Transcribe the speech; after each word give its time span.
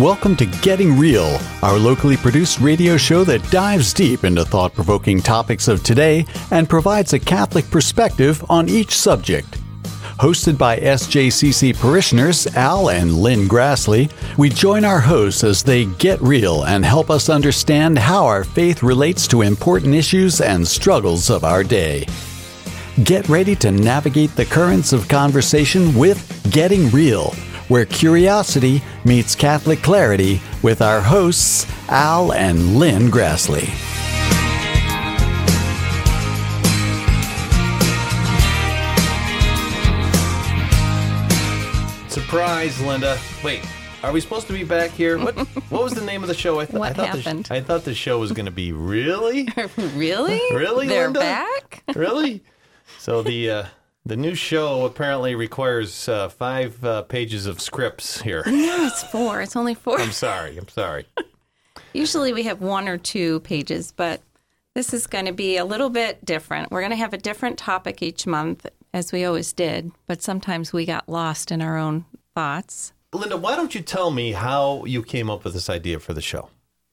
Welcome 0.00 0.34
to 0.36 0.46
Getting 0.46 0.98
Real, 0.98 1.38
our 1.62 1.78
locally 1.78 2.16
produced 2.16 2.58
radio 2.60 2.96
show 2.96 3.22
that 3.24 3.50
dives 3.50 3.92
deep 3.92 4.24
into 4.24 4.46
thought 4.46 4.72
provoking 4.72 5.20
topics 5.20 5.68
of 5.68 5.82
today 5.82 6.24
and 6.50 6.70
provides 6.70 7.12
a 7.12 7.18
Catholic 7.18 7.70
perspective 7.70 8.42
on 8.48 8.70
each 8.70 8.96
subject. 8.96 9.58
Hosted 10.18 10.56
by 10.56 10.78
SJCC 10.78 11.78
parishioners 11.78 12.46
Al 12.56 12.88
and 12.88 13.12
Lynn 13.12 13.46
Grassley, 13.46 14.10
we 14.38 14.48
join 14.48 14.86
our 14.86 15.00
hosts 15.00 15.44
as 15.44 15.62
they 15.62 15.84
get 15.84 16.18
real 16.22 16.64
and 16.64 16.82
help 16.82 17.10
us 17.10 17.28
understand 17.28 17.98
how 17.98 18.24
our 18.24 18.42
faith 18.42 18.82
relates 18.82 19.28
to 19.28 19.42
important 19.42 19.94
issues 19.94 20.40
and 20.40 20.66
struggles 20.66 21.28
of 21.28 21.44
our 21.44 21.62
day. 21.62 22.06
Get 23.04 23.28
ready 23.28 23.54
to 23.56 23.70
navigate 23.70 24.34
the 24.34 24.46
currents 24.46 24.94
of 24.94 25.08
conversation 25.08 25.94
with 25.94 26.50
Getting 26.50 26.88
Real 26.88 27.34
where 27.70 27.86
curiosity 27.86 28.82
meets 29.06 29.34
Catholic 29.34 29.80
clarity 29.82 30.40
with 30.62 30.82
our 30.82 31.00
hosts, 31.00 31.66
Al 31.88 32.32
and 32.32 32.76
Lynn 32.76 33.10
Grassley. 33.10 33.70
Surprise, 42.08 42.80
Linda. 42.80 43.18
Wait, 43.44 43.64
are 44.02 44.10
we 44.12 44.20
supposed 44.20 44.48
to 44.48 44.52
be 44.52 44.64
back 44.64 44.90
here? 44.90 45.16
What 45.16 45.36
What 45.70 45.84
was 45.84 45.94
the 45.94 46.04
name 46.04 46.22
of 46.22 46.28
the 46.28 46.34
show? 46.34 46.58
I, 46.58 46.66
th- 46.66 46.76
What 46.78 46.90
I 46.90 46.92
thought 46.94 47.06
happened? 47.18 47.44
The 47.44 47.54
sh- 47.54 47.58
I 47.58 47.60
thought 47.60 47.84
the 47.84 47.94
show 47.94 48.18
was 48.18 48.32
going 48.32 48.46
to 48.46 48.52
be 48.52 48.72
really, 48.72 49.48
really? 49.94 50.40
Really, 50.52 50.88
They're 50.88 51.04
Linda? 51.04 51.20
back? 51.20 51.84
really. 51.94 52.42
So 52.98 53.22
the 53.22 53.50
uh, 53.50 53.64
the 54.04 54.16
new 54.16 54.34
show 54.34 54.84
apparently 54.86 55.34
requires 55.34 56.08
uh, 56.08 56.28
five 56.28 56.82
uh, 56.84 57.02
pages 57.02 57.46
of 57.46 57.60
scripts 57.60 58.20
here. 58.22 58.42
No, 58.50 58.86
it's 58.86 59.02
four. 59.02 59.40
It's 59.40 59.56
only 59.56 59.74
4 59.74 60.00
I'm 60.00 60.12
sorry. 60.12 60.56
I'm 60.56 60.68
sorry. 60.68 61.06
Usually 61.92 62.32
we 62.32 62.44
have 62.44 62.60
one 62.60 62.88
or 62.88 62.98
two 62.98 63.40
pages, 63.40 63.92
but 63.92 64.22
this 64.74 64.94
is 64.94 65.06
going 65.06 65.26
to 65.26 65.32
be 65.32 65.56
a 65.56 65.64
little 65.64 65.90
bit 65.90 66.24
different. 66.24 66.70
We're 66.70 66.80
going 66.80 66.90
to 66.90 66.96
have 66.96 67.12
a 67.12 67.18
different 67.18 67.58
topic 67.58 68.02
each 68.02 68.26
month, 68.26 68.66
as 68.94 69.12
we 69.12 69.24
always 69.24 69.52
did, 69.52 69.90
but 70.06 70.22
sometimes 70.22 70.72
we 70.72 70.86
got 70.86 71.08
lost 71.08 71.50
in 71.50 71.60
our 71.60 71.76
own 71.76 72.04
thoughts. 72.34 72.92
Linda, 73.12 73.36
why 73.36 73.56
don't 73.56 73.74
you 73.74 73.80
tell 73.80 74.10
me 74.10 74.32
how 74.32 74.84
you 74.84 75.02
came 75.02 75.28
up 75.28 75.42
with 75.44 75.54
this 75.54 75.68
idea 75.68 75.98
for 75.98 76.14
the 76.14 76.22
show? 76.22 76.48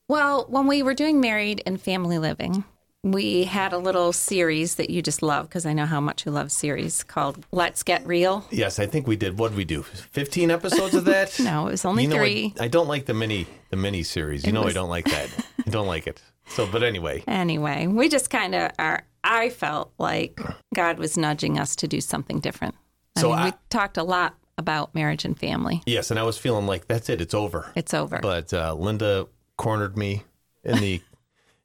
Well, 0.07 0.45
when 0.49 0.67
we 0.67 0.81
were 0.81 0.95
doing 0.95 1.21
married 1.21 1.61
and 1.65 1.79
family 1.79 2.17
living, 2.17 2.63
we 3.03 3.43
had 3.45 3.73
a 3.73 3.77
little 3.77 4.11
series 4.11 4.75
that 4.75 4.89
you 4.89 5.01
just 5.01 5.21
love 5.21 5.47
because 5.47 5.65
I 5.65 5.73
know 5.73 5.85
how 5.85 6.01
much 6.01 6.25
you 6.25 6.31
love 6.31 6.51
series 6.51 7.03
called 7.03 7.45
Let's 7.51 7.83
Get 7.83 8.05
Real. 8.05 8.45
Yes, 8.51 8.79
I 8.79 8.85
think 8.85 9.07
we 9.07 9.15
did. 9.15 9.37
What 9.37 9.49
did 9.49 9.57
we 9.57 9.65
do? 9.65 9.83
Fifteen 9.83 10.51
episodes 10.51 10.95
of 10.95 11.05
that? 11.05 11.37
No, 11.47 11.67
it 11.67 11.71
was 11.71 11.85
only 11.85 12.03
you 12.03 12.09
know, 12.09 12.17
three. 12.17 12.53
I, 12.59 12.67
don't 12.67 12.87
like 12.87 13.05
the 13.05 13.13
mini 13.13 13.47
the 13.69 13.77
mini 13.77 14.03
series. 14.03 14.45
You 14.45 14.51
know 14.51 14.63
I 14.63 14.73
don't 14.73 14.89
like 14.89 15.05
that. 15.05 15.29
I 15.65 15.69
don't 15.69 15.87
like 15.87 16.07
it. 16.07 16.21
So, 16.49 16.65
but 16.65 16.81
anyway, 16.83 17.23
Anyway, 17.27 17.87
we 17.87 18.09
just 18.09 18.29
kind 18.29 18.55
of 18.55 18.71
are. 18.79 19.03
I 19.23 19.49
felt 19.49 19.91
like 19.97 20.39
God 20.73 20.97
was 20.99 21.17
nudging 21.17 21.59
us 21.59 21.75
to 21.77 21.87
do 21.87 21.99
something 22.01 22.39
different. 22.39 22.75
I 23.15 23.21
So 23.21 23.35
mean, 23.35 23.45
we 23.45 23.51
talked 23.69 23.97
a 23.97 24.03
lot 24.03 24.35
about 24.57 24.95
marriage 24.95 25.23
and 25.25 25.37
family. 25.37 25.83
yes, 25.85 26.09
and 26.09 26.19
I 26.19 26.23
was 26.23 26.37
feeling 26.37 26.65
like 26.65 26.87
that's 26.87 27.09
it. 27.09 27.21
It's 27.21 27.33
over. 27.33 27.71
It's 27.75 27.93
over. 27.93 28.19
But 28.21 28.51
uh, 28.53 28.73
Linda 28.73 29.27
cornered 29.57 29.97
me 29.97 30.23
in 30.63 30.79
the 30.79 31.01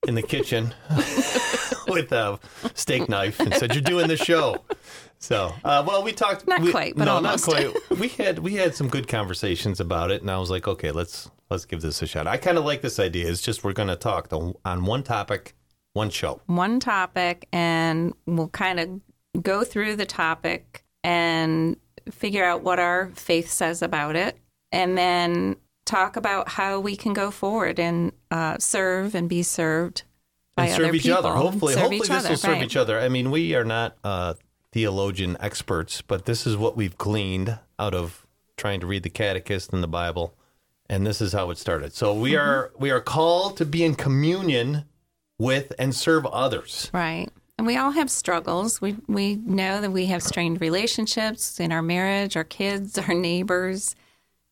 in 0.06 0.14
the 0.14 0.22
kitchen 0.22 0.75
with 1.89 2.11
a 2.12 2.39
steak 2.75 3.08
knife 3.08 3.39
and 3.41 3.55
said, 3.55 3.75
"You're 3.75 3.83
doing 3.83 4.08
the 4.08 4.17
show." 4.17 4.64
So, 5.19 5.55
uh, 5.64 5.84
well, 5.86 6.03
we 6.03 6.12
talked. 6.12 6.48
Not 6.48 6.61
we- 6.62 6.70
quite, 6.72 6.97
but 6.97 7.05
no, 7.05 7.14
almost. 7.14 7.47
not 7.48 7.56
quite. 7.56 7.77
We 7.98 8.08
had 8.08 8.41
we 8.41 8.55
had 8.55 8.74
some 8.74 8.89
good 8.89 9.07
conversations 9.08 9.79
about 9.80 10.11
it, 10.11 10.20
and 10.23 10.30
I 10.30 10.39
was 10.39 10.51
like, 10.51 10.67
okay, 10.67 10.91
let's 10.91 11.30
let's 11.51 11.64
give 11.64 11.80
this 11.80 12.02
a 12.02 12.07
shot. 12.07 12.27
I 12.27 12.36
kind 12.36 12.58
of 12.58 12.64
like 12.64 12.83
this 12.83 12.98
idea. 12.98 13.30
It's 13.30 13.41
just 13.42 13.62
we're 13.62 13.73
going 13.73 13.89
to 13.89 13.96
talk 13.96 14.29
to, 14.30 14.57
on 14.64 14.85
one 14.85 15.02
topic, 15.05 15.55
one 15.92 16.11
show. 16.11 16.41
One 16.46 16.80
topic, 16.80 17.46
and 17.52 18.14
we'll 18.27 18.48
kind 18.48 18.80
of 18.80 19.42
go 19.42 19.62
through 19.62 19.96
the 19.96 20.07
topic 20.07 20.85
and 21.05 21.77
figure 22.11 22.45
out 22.45 22.62
what 22.62 22.79
our 22.80 23.11
faith 23.14 23.48
says 23.51 23.83
about 23.83 24.17
it, 24.17 24.36
and 24.73 24.98
then 24.98 25.57
talk 25.85 26.17
about 26.17 26.48
how 26.51 26.79
we 26.81 26.97
can 26.97 27.13
go 27.13 27.31
forward 27.31 27.79
and 27.79 28.13
uh, 28.31 28.59
serve 28.59 29.15
and 29.15 29.29
be 29.29 29.43
served 29.43 30.03
by 30.57 30.65
and 30.67 30.75
other 30.75 30.85
serve 30.85 30.95
each 30.95 31.03
people. 31.03 31.19
other. 31.19 31.31
Hopefully, 31.35 31.75
Serve 31.75 31.83
hopefully 31.83 31.98
this 32.01 32.11
other, 32.11 32.29
will 32.31 32.37
serve 32.37 32.53
right. 32.53 32.63
each 32.63 32.77
other. 32.77 32.98
I 33.01 33.09
mean, 33.09 33.31
we 33.31 33.55
are 33.55 33.65
not 33.65 33.97
uh, 34.05 34.35
theologian 34.73 35.37
experts, 35.41 36.03
but 36.03 36.25
this 36.25 36.47
is 36.47 36.57
what 36.57 36.77
we've 36.77 36.97
gleaned 36.98 37.59
out 37.79 37.95
of 37.95 38.27
trying 38.57 38.81
to 38.81 38.87
read 38.87 39.03
the 39.03 39.11
Catechist 39.11 39.73
and 39.73 39.83
the 39.83 39.89
Bible, 39.89 40.35
and 40.89 41.07
this 41.07 41.21
is 41.21 41.33
how 41.33 41.51
it 41.51 41.59
started. 41.59 41.92
So 41.95 42.15
we 42.15 42.33
Mm-hmm. 42.33 42.48
are 42.48 42.73
we 42.79 42.91
are 42.91 43.01
called 43.01 43.57
to 43.59 43.65
be 43.65 43.83
in 43.85 43.95
communion 43.95 44.85
with 45.39 45.73
and 45.79 45.95
serve 45.95 46.27
others. 46.27 46.91
Right. 46.92 47.29
And 47.59 47.67
we 47.67 47.77
all 47.77 47.91
have 47.92 48.11
struggles. 48.11 48.81
We 48.81 48.97
we 49.09 49.37
know 49.37 49.81
that 49.81 49.91
we 49.91 50.07
have 50.07 50.23
strained 50.23 50.61
relationships 50.61 51.59
in 51.61 51.73
our 51.73 51.83
marriage, 51.83 52.37
our 52.37 52.45
kids, 52.45 52.98
our 53.09 53.15
neighbors. 53.15 53.95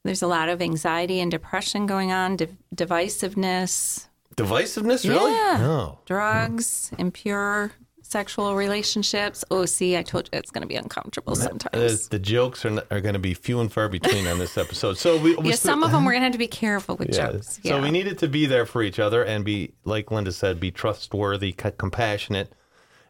There's 0.05 0.23
a 0.23 0.27
lot 0.27 0.49
of 0.49 0.63
anxiety 0.63 1.21
and 1.21 1.31
depression 1.31 1.87
going 1.87 2.11
on, 2.13 2.37
div- 2.37 2.57
divisiveness, 2.75 4.07
Divisiveness, 4.37 5.07
really? 5.09 5.33
Yeah. 5.33 5.57
No. 5.61 5.99
drugs, 6.07 6.91
impure 6.99 7.73
sexual 8.03 8.57
relationships. 8.57 9.45
Oh, 9.51 9.67
see, 9.67 9.97
I 9.97 10.03
told 10.03 10.31
you 10.33 10.39
it's 10.39 10.51
going 10.51 10.63
to 10.63 10.67
be 10.69 10.77
uncomfortable 10.77 11.35
sometimes. 11.37 11.75
Uh, 12.07 12.09
the 12.11 12.19
jokes 12.19 12.65
are, 12.65 12.83
are 12.91 13.01
going 13.01 13.13
to 13.13 13.19
be 13.21 13.35
few 13.35 13.61
and 13.61 13.71
far 13.71 13.89
between 13.89 14.27
on 14.27 14.39
this 14.39 14.57
episode. 14.57 14.97
So 14.99 15.19
we, 15.19 15.35
we 15.37 15.51
yeah, 15.51 15.55
some 15.57 15.83
of 15.83 15.93
them 15.93 16.05
we're 16.05 16.13
going 16.13 16.23
to 16.23 16.27
have 16.27 16.33
to 16.33 16.39
be 16.39 16.47
careful 16.49 16.97
with 16.97 17.15
Yeah. 17.15 17.33
jokes. 17.33 17.61
So 17.63 17.81
we 17.83 17.91
needed 17.91 18.19
to 18.19 18.29
be 18.29 18.47
there 18.47 18.65
for 18.67 18.83
each 18.83 18.99
other 18.99 19.23
and 19.25 19.45
be, 19.45 19.75
like 19.85 20.11
Linda 20.11 20.33
said, 20.33 20.59
be 20.59 20.71
trustworthy, 20.71 21.55
c- 21.61 21.71
compassionate. 21.77 22.53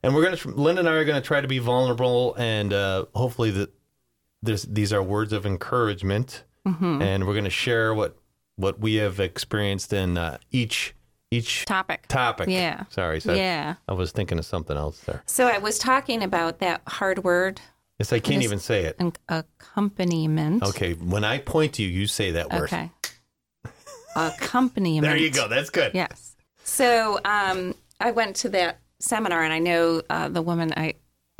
And 0.02 0.14
we're 0.14 0.24
going 0.24 0.36
to, 0.36 0.48
Linda 0.50 0.80
and 0.80 0.88
I 0.88 0.92
are 0.94 1.04
going 1.04 1.20
to 1.20 1.26
try 1.26 1.40
to 1.40 1.48
be 1.48 1.58
vulnerable 1.60 2.34
and 2.36 2.72
uh, 2.72 3.04
hopefully 3.14 3.52
that 3.52 3.70
these 4.42 4.92
are 4.92 5.02
words 5.02 5.32
of 5.32 5.46
encouragement. 5.46 6.44
Mm-hmm. 6.66 7.03
And 7.03 7.26
we're 7.26 7.34
going 7.34 7.44
to 7.44 7.50
share 7.50 7.94
what, 7.94 8.16
what 8.56 8.78
we 8.81 8.94
have 8.97 9.19
experienced 9.21 9.93
in 9.93 10.19
uh, 10.19 10.38
each, 10.50 10.94
each 11.31 11.65
topic. 11.65 12.06
topic. 12.09 12.48
Yeah. 12.48 12.84
Sorry. 12.91 13.21
So 13.21 13.32
Yeah. 13.34 13.76
I 13.88 13.93
was 13.93 14.12
thinking 14.12 14.38
of 14.38 14.44
something 14.44 14.76
else 14.76 15.00
there. 15.00 15.22
So 15.26 15.47
I 15.47 15.59
was 15.59 15.78
talking 15.78 16.22
about 16.22 16.59
that 16.59 16.82
hard 16.87 17.25
word, 17.25 17.60
Yes, 17.98 18.15
I 18.15 18.19
can't 18.19 18.43
even 18.43 18.59
say 18.60 18.84
it. 18.84 18.97
an 18.98 19.12
accompaniment. 19.28 20.62
Okay. 20.62 20.94
When 20.94 21.22
I 21.22 21.37
point 21.37 21.75
to 21.75 21.82
you, 21.82 21.88
you 21.88 22.06
say 22.06 22.31
that 22.31 22.50
word. 22.50 22.62
Okay. 22.72 22.91
Accompaniment. 24.16 25.03
There 25.03 25.16
you 25.16 25.31
go. 25.31 25.48
That's 25.48 25.71
good. 25.71 25.92
Yes. 25.94 26.34
So 26.65 27.21
um, 27.25 27.75
I 28.00 28.10
went 28.12 28.37
to 28.37 28.48
that 28.50 28.78
seminar, 29.00 29.42
and 29.42 29.53
I 29.53 29.59
know 29.59 30.03
uh, 30.09 30.28
the 30.28 30.42
woman. 30.42 30.72
I 30.77 30.94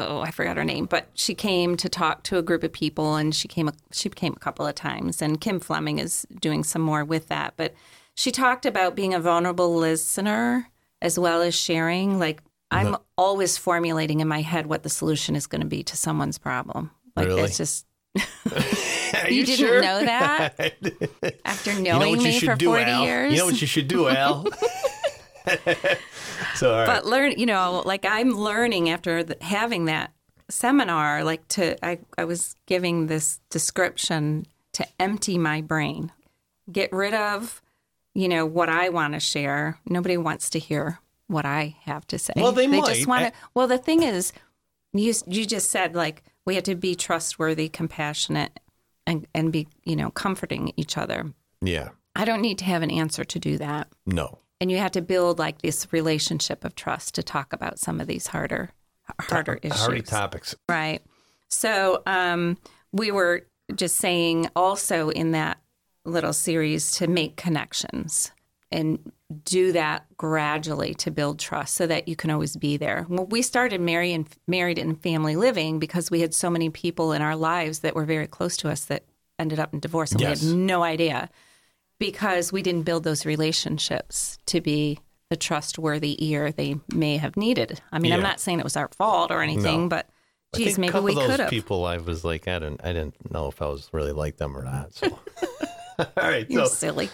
oh, 0.09 0.21
I 0.21 0.31
forgot 0.31 0.57
her 0.57 0.65
name, 0.65 0.87
but 0.87 1.09
she 1.15 1.35
came 1.35 1.77
to 1.77 1.89
talk 1.89 2.23
to 2.25 2.39
a 2.39 2.43
group 2.43 2.63
of 2.65 2.73
people, 2.73 3.17
and 3.17 3.35
she 3.35 3.49
came. 3.49 3.69
A, 3.69 3.73
she 3.93 4.09
came 4.09 4.33
a 4.35 4.39
couple 4.41 4.67
of 4.67 4.75
times, 4.75 5.21
and 5.23 5.41
Kim 5.41 5.61
Fleming 5.61 5.99
is 5.99 6.27
doing 6.41 6.65
some 6.65 6.83
more 6.83 7.05
with 7.05 7.29
that. 7.29 7.55
But 7.57 7.75
she 8.15 8.31
talked 8.31 8.67
about 8.67 8.95
being 8.97 9.15
a 9.15 9.21
vulnerable 9.21 9.75
listener 9.77 10.69
as 11.03 11.19
well 11.19 11.41
as 11.43 11.55
sharing. 11.55 12.19
Like 12.19 12.43
I'm 12.71 12.97
always 13.17 13.57
formulating 13.57 14.21
in 14.21 14.29
my 14.29 14.43
head 14.43 14.67
what 14.67 14.83
the 14.83 14.91
solution 14.91 15.35
is 15.35 15.47
going 15.47 15.63
to 15.63 15.67
be 15.67 15.83
to 15.85 15.97
someone's 15.97 16.39
problem. 16.39 16.91
Like 17.17 17.27
Really? 17.29 17.43
it's 17.43 17.57
just 17.57 17.87
Are 18.17 19.31
You 19.31 19.45
didn't 19.45 19.67
sure? 19.67 19.81
know 19.83 20.01
that? 20.05 20.75
after 21.45 21.73
You 21.73 21.83
know 21.83 21.99
knowing 22.01 22.21
you 22.21 22.29
me 22.29 22.41
for 22.41 22.55
do, 22.57 22.67
40 22.67 22.83
Al? 22.85 23.03
years. 23.05 23.33
You 23.33 23.39
know 23.39 23.47
what 23.47 23.61
you 23.61 23.67
should 23.67 23.89
do, 23.89 24.09
Al? 24.09 24.47
so, 26.55 26.73
right. 26.75 26.87
but 26.87 27.07
learn 27.07 27.33
you 27.39 27.47
know 27.47 27.83
like 27.85 28.05
i'm 28.05 28.31
learning 28.31 28.89
after 28.91 29.23
the, 29.23 29.37
having 29.41 29.87
that 29.87 30.13
seminar 30.49 31.23
like 31.25 31.47
to 31.49 31.83
I, 31.85 31.99
I 32.19 32.25
was 32.25 32.55
giving 32.67 33.07
this 33.07 33.41
description 33.51 34.47
to 34.73 34.87
empty 34.99 35.39
my 35.39 35.61
brain 35.61 36.11
get 36.71 36.93
rid 36.93 37.15
of 37.15 37.63
you 38.15 38.29
know 38.29 38.45
what 38.47 38.69
i 38.69 38.89
want 38.89 39.15
to 39.15 39.21
share 39.21 39.79
nobody 39.87 40.17
wants 40.17 40.51
to 40.51 40.59
hear 40.59 40.99
what 41.29 41.47
i 41.47 41.77
have 41.83 42.05
to 42.09 42.19
say 42.19 42.33
Well, 42.37 42.51
they 42.53 42.67
might. 42.67 42.85
just 42.87 43.07
want 43.07 43.27
to 43.27 43.33
well 43.55 43.69
the 43.69 43.79
thing 43.79 44.03
is 44.03 44.33
you 44.93 45.15
you 45.29 45.47
just 45.47 45.71
said 45.71 45.95
like 45.95 46.25
we 46.45 46.57
have 46.57 46.65
to 46.65 46.75
be 46.75 46.97
trustworthy 46.97 47.69
compassionate 47.69 48.59
and 49.07 49.29
and 49.33 49.53
be 49.53 49.69
you 49.85 49.95
know 49.95 50.11
comforting 50.11 50.73
each 50.77 50.99
other 50.99 51.33
yeah. 51.63 51.91
i 52.17 52.25
don't 52.25 52.43
need 52.43 52.59
to 52.59 52.65
have 52.65 52.83
an 52.83 52.91
answer 52.91 53.23
to 53.23 53.39
do 53.39 53.57
that 53.59 53.87
No. 54.05 54.40
And 54.61 54.71
you 54.71 54.79
have 54.79 54.93
to 54.93 55.03
build 55.03 55.39
like 55.39 55.63
this 55.63 55.87
relationship 55.93 56.65
of 56.65 56.75
trust 56.75 57.15
to 57.15 57.23
talk 57.23 57.53
about 57.53 57.79
some 57.79 58.01
of 58.01 58.07
these 58.07 58.29
harder 58.29 58.71
harder 59.21 59.59
issues 59.63 59.81
Hardy 59.81 60.03
topics. 60.03 60.55
right 60.69 61.03
so 61.49 62.03
um, 62.07 62.57
we 62.93 63.11
were 63.11 63.47
just 63.75 63.97
saying 63.97 64.49
also 64.55 65.09
in 65.11 65.33
that 65.33 65.59
little 66.05 66.33
series 66.33 66.93
to 66.93 67.07
make 67.09 67.37
connections 67.37 68.31
and 68.73 69.13
do 69.45 69.73
that 69.73 70.07
gradually 70.17 70.95
to 70.95 71.11
build 71.11 71.39
trust 71.41 71.75
so 71.75 71.87
that 71.89 72.07
you 72.07 72.15
can 72.15 72.31
always 72.31 72.57
be 72.57 72.77
there. 72.77 73.05
Well, 73.09 73.27
we 73.27 73.43
started 73.43 73.81
married 73.81 74.15
and 74.15 74.29
married 74.47 74.79
and 74.79 75.01
family 75.03 75.35
living 75.37 75.79
because 75.81 76.09
we 76.11 76.21
had 76.21 76.33
so 76.35 76.51
many 76.51 76.71
people 76.71 77.13
in 77.13 77.21
our 77.21 77.35
lives 77.37 77.81
that 77.81 77.95
were 77.97 78.05
very 78.05 78.27
close 78.29 78.57
to 78.59 78.71
us 78.71 78.85
that 78.87 79.05
ended 79.41 79.59
up 79.59 79.75
in 79.75 79.81
divorce 79.81 80.13
and 80.13 80.21
Yes. 80.21 80.43
we 80.43 80.49
had 80.51 80.57
no 80.57 80.83
idea. 80.85 81.31
Because 82.01 82.51
we 82.53 82.63
didn't 82.63 82.83
build 82.83 83.05
those 83.05 83.25
relationships 83.25 84.39
to 84.47 84.61
be 84.61 84.99
the 85.29 85.37
trustworthy 85.37 86.17
ear 86.29 86.51
they 86.51 86.75
may 86.93 87.17
have 87.19 87.37
needed. 87.37 87.81
I 87.93 88.01
mean, 88.01 88.13
I'm 88.13 88.21
not 88.23 88.41
saying 88.41 88.59
it 88.59 88.65
was 88.65 88.77
our 88.77 88.89
fault 88.89 89.31
or 89.31 89.43
anything, 89.43 89.83
No. 89.83 89.89
but 89.89 90.09
geez, 90.57 90.77
maybe 90.77 90.99
we 90.99 91.15
could 91.15 91.39
have. 91.39 91.51
people. 91.51 91.85
I 91.85 91.99
was 91.99 92.25
like, 92.25 92.49
I 92.49 92.59
didn't, 92.59 92.81
I 92.83 92.93
didn't 92.93 93.31
know 93.33 93.47
if 93.47 93.63
I 93.63 93.67
was 93.67 93.89
really 93.93 94.11
like 94.11 94.39
them 94.39 94.57
or 94.57 94.65
not. 94.65 94.93
So, 94.95 95.07
all 96.01 96.07
right. 96.17 96.51
You're 96.51 96.67
So, 96.67 96.73
silly. 96.73 97.09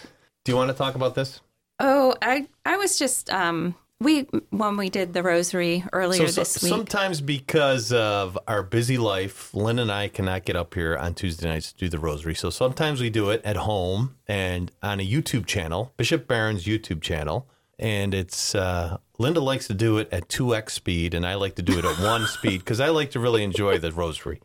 do 0.45 0.51
you 0.51 0.55
want 0.55 0.71
to 0.71 0.75
talk 0.77 0.95
about 0.95 1.13
this? 1.13 1.41
Oh, 1.79 2.15
I 2.23 2.47
I 2.65 2.77
was 2.77 2.97
just 2.97 3.29
um 3.29 3.75
we 3.99 4.21
when 4.51 4.77
we 4.77 4.89
did 4.89 5.13
the 5.13 5.23
rosary 5.23 5.83
earlier 5.91 6.27
so, 6.27 6.41
this 6.41 6.61
week. 6.61 6.69
sometimes 6.69 7.19
because 7.19 7.91
of 7.91 8.37
our 8.47 8.61
busy 8.61 8.97
life, 8.97 9.53
Lynn 9.53 9.79
and 9.79 9.91
I 9.91 10.07
cannot 10.07 10.45
get 10.45 10.55
up 10.55 10.73
here 10.75 10.95
on 10.95 11.15
Tuesday 11.15 11.47
nights 11.47 11.71
to 11.73 11.79
do 11.79 11.89
the 11.89 11.97
rosary. 11.99 12.35
So 12.35 12.49
sometimes 12.49 13.01
we 13.01 13.09
do 13.09 13.31
it 13.31 13.41
at 13.43 13.55
home 13.55 14.15
and 14.27 14.71
on 14.83 14.99
a 14.99 15.07
YouTube 15.07 15.47
channel, 15.47 15.93
Bishop 15.97 16.27
Barron's 16.27 16.65
YouTube 16.65 17.01
channel. 17.01 17.47
And 17.79 18.13
it's 18.13 18.55
uh, 18.55 18.97
Linda 19.19 19.39
likes 19.39 19.67
to 19.67 19.75
do 19.75 19.99
it 19.99 20.09
at 20.11 20.29
2x 20.29 20.71
speed, 20.71 21.13
and 21.13 21.27
I 21.27 21.35
like 21.35 21.55
to 21.55 21.61
do 21.61 21.77
it 21.77 21.85
at 21.85 21.99
one 21.99 22.25
speed 22.27 22.59
because 22.59 22.79
I 22.79 22.89
like 22.89 23.11
to 23.11 23.19
really 23.19 23.43
enjoy 23.43 23.77
the 23.77 23.91
rosary. 23.91 24.41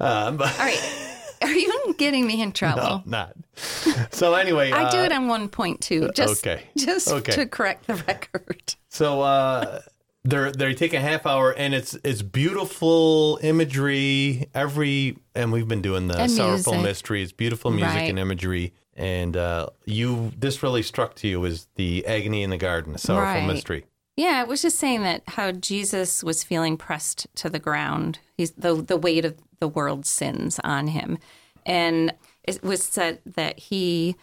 Um, 0.00 0.40
All 0.40 0.46
right. 0.58 1.16
Are 1.42 1.52
you 1.52 1.75
getting 1.98 2.26
me 2.26 2.40
in 2.42 2.52
trouble? 2.52 3.02
not. 3.06 3.34
So 4.10 4.34
anyway, 4.34 4.70
I 4.72 4.90
do 4.90 4.98
uh, 4.98 5.04
it 5.04 5.12
on 5.12 5.28
1.2 5.28 6.14
just 6.14 6.46
okay. 6.46 6.64
just 6.76 7.08
Okay. 7.08 7.32
to 7.32 7.46
correct 7.46 7.86
the 7.86 7.94
record. 7.94 8.74
So 8.88 9.20
uh, 9.20 9.80
they're 10.24 10.50
they 10.52 10.72
take 10.74 10.94
a 10.94 11.00
half 11.00 11.26
hour, 11.26 11.52
and 11.52 11.74
it's 11.74 11.94
it's 12.02 12.22
beautiful 12.22 13.38
imagery. 13.42 14.48
Every 14.54 15.18
and 15.34 15.52
we've 15.52 15.68
been 15.68 15.82
doing 15.82 16.08
the 16.08 16.18
And 16.18 16.30
sorrowful 16.30 16.72
music. 16.74 16.88
mystery. 16.88 17.22
It's 17.22 17.32
beautiful 17.32 17.70
music 17.70 17.94
Right. 17.94 18.08
and 18.10 18.18
imagery. 18.18 18.72
And 18.94 19.36
uh, 19.36 19.66
you, 19.84 20.32
this 20.38 20.62
really 20.62 20.82
struck 20.82 21.14
to 21.16 21.28
you 21.28 21.44
is 21.44 21.68
the 21.74 22.06
agony 22.06 22.42
in 22.42 22.48
the 22.48 22.56
garden, 22.56 22.94
the 22.94 22.98
sorrowful 22.98 23.42
Right. 23.42 23.46
mystery. 23.46 23.84
Yeah, 24.16 24.40
it 24.40 24.48
was 24.48 24.62
just 24.62 24.78
saying 24.78 25.02
that 25.02 25.22
how 25.26 25.52
Jesus 25.52 26.24
was 26.24 26.42
feeling 26.42 26.78
pressed 26.78 27.26
to 27.34 27.50
the 27.50 27.58
ground. 27.58 28.18
He's 28.38 28.52
the 28.52 28.74
the 28.74 28.96
weight 28.96 29.26
of 29.26 29.34
the 29.60 29.68
world's 29.68 30.08
sins 30.08 30.58
on 30.64 30.86
him. 30.88 31.18
And 31.66 32.14
it 32.44 32.62
was 32.62 32.82
said 32.82 33.20
that 33.26 33.58
he 33.58 34.16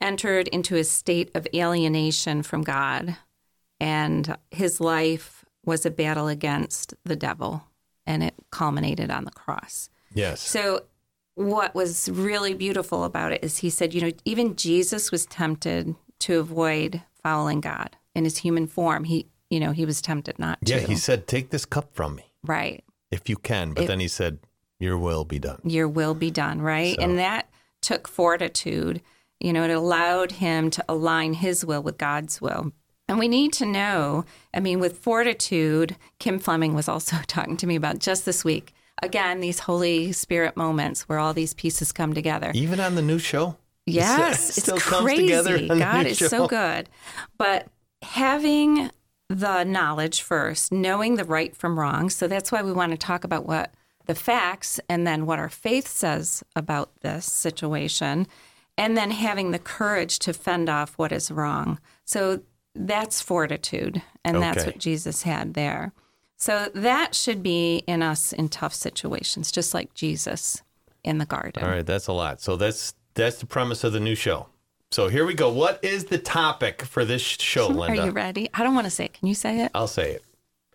entered 0.00 0.48
into 0.48 0.76
a 0.76 0.84
state 0.84 1.30
of 1.34 1.46
alienation 1.54 2.42
from 2.42 2.62
God 2.62 3.16
and 3.80 4.36
his 4.50 4.80
life 4.80 5.44
was 5.64 5.84
a 5.84 5.90
battle 5.90 6.28
against 6.28 6.94
the 7.04 7.16
devil 7.16 7.64
and 8.06 8.22
it 8.22 8.34
culminated 8.50 9.10
on 9.10 9.24
the 9.24 9.30
cross. 9.30 9.90
Yes. 10.14 10.40
So, 10.40 10.84
what 11.36 11.74
was 11.74 12.08
really 12.08 12.54
beautiful 12.54 13.02
about 13.02 13.32
it 13.32 13.42
is 13.42 13.58
he 13.58 13.70
said, 13.70 13.92
you 13.92 14.00
know, 14.00 14.12
even 14.24 14.54
Jesus 14.54 15.10
was 15.10 15.26
tempted 15.26 15.96
to 16.20 16.38
avoid 16.38 17.02
following 17.22 17.60
God 17.60 17.96
in 18.14 18.22
his 18.22 18.38
human 18.38 18.68
form. 18.68 19.04
He, 19.04 19.26
you 19.50 19.58
know, 19.58 19.72
he 19.72 19.84
was 19.84 20.00
tempted 20.00 20.38
not 20.38 20.64
to. 20.64 20.74
yeah, 20.74 20.80
he 20.80 20.94
said, 20.94 21.26
"Take 21.26 21.50
this 21.50 21.64
cup 21.64 21.92
from 21.92 22.14
me, 22.14 22.32
right. 22.44 22.84
if 23.10 23.28
you 23.28 23.36
can." 23.36 23.72
But 23.72 23.88
then 23.88 23.98
he 23.98 24.06
said, 24.06 24.38
"Your 24.80 24.98
will 24.98 25.24
be 25.24 25.38
done." 25.38 25.60
Your 25.64 25.88
will 25.88 26.14
be 26.14 26.30
done, 26.30 26.60
right? 26.62 26.96
So- 26.96 27.02
And 27.02 27.18
that 27.18 27.48
took 27.82 28.08
fortitude. 28.08 29.00
You 29.40 29.52
know, 29.52 29.64
it 29.64 29.70
allowed 29.70 30.32
him 30.32 30.70
to 30.70 30.84
align 30.88 31.34
his 31.34 31.64
will 31.64 31.82
with 31.82 31.98
God's 31.98 32.40
will. 32.40 32.72
And 33.08 33.18
we 33.18 33.28
need 33.28 33.52
to 33.54 33.66
know, 33.66 34.24
I 34.54 34.60
mean, 34.60 34.80
with 34.80 34.96
fortitude, 34.98 35.96
Kim 36.18 36.38
Fleming 36.38 36.74
was 36.74 36.88
also 36.88 37.16
talking 37.26 37.56
to 37.58 37.66
me 37.66 37.76
about 37.76 37.98
just 37.98 38.24
this 38.24 38.44
week. 38.44 38.72
Again, 39.02 39.40
these 39.40 39.58
Holy 39.60 40.12
Spirit 40.12 40.56
moments 40.56 41.02
where 41.08 41.18
all 41.18 41.34
these 41.34 41.52
pieces 41.52 41.92
come 41.92 42.14
together. 42.14 42.52
Even 42.54 42.80
on 42.80 42.94
the 42.94 43.02
new 43.02 43.18
show. 43.18 43.56
Yes, 43.86 44.48
It 44.56 44.62
still 44.62 44.76
it's 44.76 44.84
comes 44.86 45.04
crazy. 45.04 45.22
together 45.22 45.56
on 45.58 45.68
the 45.68 45.76
God 45.76 46.06
is 46.06 46.16
show. 46.16 46.28
so 46.28 46.46
good. 46.48 46.88
But 47.36 47.66
having 48.02 48.90
the 49.28 49.64
knowledge 49.64 50.22
first, 50.22 50.72
knowing 50.72 51.16
the 51.16 51.24
right 51.24 51.54
from 51.56 51.78
wrong. 51.78 52.08
So 52.08 52.28
that's 52.28 52.52
why 52.52 52.62
we 52.62 52.72
want 52.72 52.92
to 52.92 52.98
talk 52.98 53.24
about 53.24 53.44
what 53.46 53.74
the 54.06 54.14
facts 54.14 54.80
and 54.88 55.06
then 55.06 55.26
what 55.26 55.38
our 55.38 55.48
faith 55.48 55.88
says 55.88 56.42
about 56.54 56.90
this 57.00 57.26
situation, 57.26 58.26
and 58.76 58.96
then 58.96 59.10
having 59.10 59.50
the 59.50 59.58
courage 59.58 60.18
to 60.20 60.32
fend 60.32 60.68
off 60.68 60.94
what 60.98 61.12
is 61.12 61.30
wrong. 61.30 61.78
So 62.04 62.40
that's 62.74 63.22
fortitude, 63.22 64.02
and 64.24 64.42
that's 64.42 64.66
what 64.66 64.78
Jesus 64.78 65.22
had 65.22 65.54
there. 65.54 65.92
So 66.36 66.68
that 66.74 67.14
should 67.14 67.42
be 67.42 67.84
in 67.86 68.02
us 68.02 68.32
in 68.32 68.48
tough 68.48 68.74
situations, 68.74 69.52
just 69.52 69.72
like 69.72 69.94
Jesus 69.94 70.62
in 71.04 71.18
the 71.18 71.26
garden. 71.26 71.62
All 71.62 71.70
right, 71.70 71.86
that's 71.86 72.08
a 72.08 72.12
lot. 72.12 72.40
So 72.40 72.56
that's 72.56 72.94
that's 73.14 73.38
the 73.38 73.46
premise 73.46 73.84
of 73.84 73.92
the 73.92 74.00
new 74.00 74.16
show. 74.16 74.48
So 74.90 75.08
here 75.08 75.24
we 75.24 75.34
go. 75.34 75.50
What 75.50 75.82
is 75.82 76.06
the 76.06 76.18
topic 76.18 76.82
for 76.82 77.04
this 77.04 77.22
show, 77.22 77.68
Linda? 77.68 78.02
Are 78.02 78.06
you 78.06 78.10
ready? 78.10 78.48
I 78.54 78.62
don't 78.62 78.74
want 78.74 78.86
to 78.86 78.90
say 78.90 79.06
it. 79.06 79.14
Can 79.14 79.28
you 79.28 79.34
say 79.34 79.60
it? 79.60 79.70
I'll 79.74 79.86
say 79.86 80.12
it. 80.12 80.24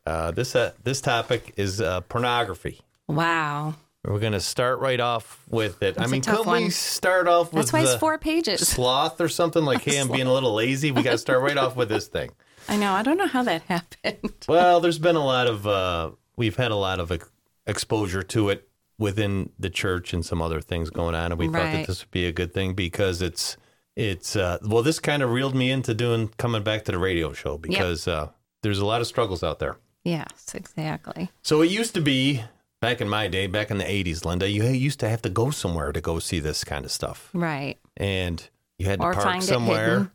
Uh, 0.06 0.32
this 0.32 0.56
uh, 0.56 0.72
this 0.84 1.02
topic 1.02 1.54
is 1.58 1.82
uh, 1.82 2.02
pornography. 2.02 2.82
Wow. 3.10 3.76
We're 4.06 4.20
going 4.20 4.34
to 4.34 4.40
start 4.40 4.80
right 4.80 5.00
off 5.00 5.44
with 5.50 5.84
it. 5.84 5.98
I 5.98 6.02
That's 6.02 6.10
a 6.10 6.12
mean, 6.12 6.22
couldn't 6.22 6.48
we 6.50 6.70
start 6.70 7.28
off 7.28 7.52
with 7.52 7.64
That's 7.66 7.74
why 7.74 7.82
it's 7.82 7.96
four 7.96 8.18
pages. 8.18 8.66
sloth 8.66 9.20
or 9.20 9.28
something 9.28 9.66
like, 9.66 9.82
hey, 9.82 10.00
I'm 10.00 10.08
being 10.12 10.26
a 10.28 10.34
little 10.34 10.54
lazy. 10.54 10.92
We 10.92 11.04
got 11.04 11.12
to 11.12 11.18
start 11.18 11.42
right 11.42 11.58
off 11.58 11.76
with 11.76 11.90
this 11.90 12.08
thing. 12.08 12.32
I 12.70 12.78
know. 12.78 12.94
I 12.94 13.04
don't 13.04 13.18
know 13.18 13.28
how 13.28 13.44
that 13.44 13.64
happened. 13.64 14.34
Well, 14.48 14.80
there's 14.80 15.00
been 15.00 15.16
a 15.18 15.26
lot 15.26 15.48
of 15.48 15.68
uh, 15.68 16.12
we've 16.38 16.56
had 16.56 16.72
a 16.72 16.76
lot 16.76 17.00
of 17.00 17.12
ex- 17.12 17.30
exposure 17.68 18.24
to 18.24 18.50
it 18.50 18.68
within 18.98 19.52
the 19.60 19.70
church 19.70 20.14
and 20.14 20.26
some 20.26 20.42
other 20.42 20.62
things 20.62 20.90
going 20.90 21.14
on, 21.16 21.32
and 21.32 21.40
we 21.40 21.48
thought 21.48 21.72
that 21.72 21.88
this 21.88 22.02
would 22.04 22.12
be 22.12 22.26
a 22.26 22.32
good 22.32 22.54
thing 22.54 22.74
because 22.74 23.22
it's 23.22 23.58
it's 23.96 24.36
uh, 24.36 24.58
well, 24.64 24.82
this 24.82 25.00
kind 25.00 25.22
of 25.24 25.30
reeled 25.32 25.56
me 25.56 25.70
into 25.72 25.94
doing 25.94 26.30
coming 26.38 26.64
back 26.64 26.86
to 26.86 26.92
the 26.92 26.98
radio 26.98 27.34
show 27.34 27.58
because 27.58 28.08
uh, 28.08 28.30
there's 28.64 28.80
a 28.80 28.86
lot 28.86 29.02
of 29.02 29.08
struggles 29.08 29.44
out 29.44 29.60
there. 29.60 29.78
yes, 30.04 30.54
exactly. 30.54 31.30
So 31.42 31.62
it 31.62 31.70
used 31.70 31.94
to 31.96 32.02
be 32.02 32.44
back 32.82 33.02
in 33.02 33.10
my 33.10 33.28
day, 33.28 33.48
back 33.48 33.72
in 33.72 33.78
the 33.78 33.84
'80s, 33.84 34.26
Linda. 34.26 34.50
You 34.50 34.64
used 34.66 35.00
to 35.02 35.10
have 35.10 35.22
to 35.24 35.30
go 35.30 35.50
somewhere 35.52 35.92
to 35.92 36.02
go 36.02 36.20
see 36.20 36.40
this 36.40 36.64
kind 36.64 36.86
of 36.86 36.92
stuff, 36.92 37.30
Right. 37.34 37.78
and 37.98 38.48
you 38.78 38.86
had 38.88 39.00
to 39.00 39.06
Or 39.06 39.14
park 39.14 39.42
somewhere. 39.42 40.12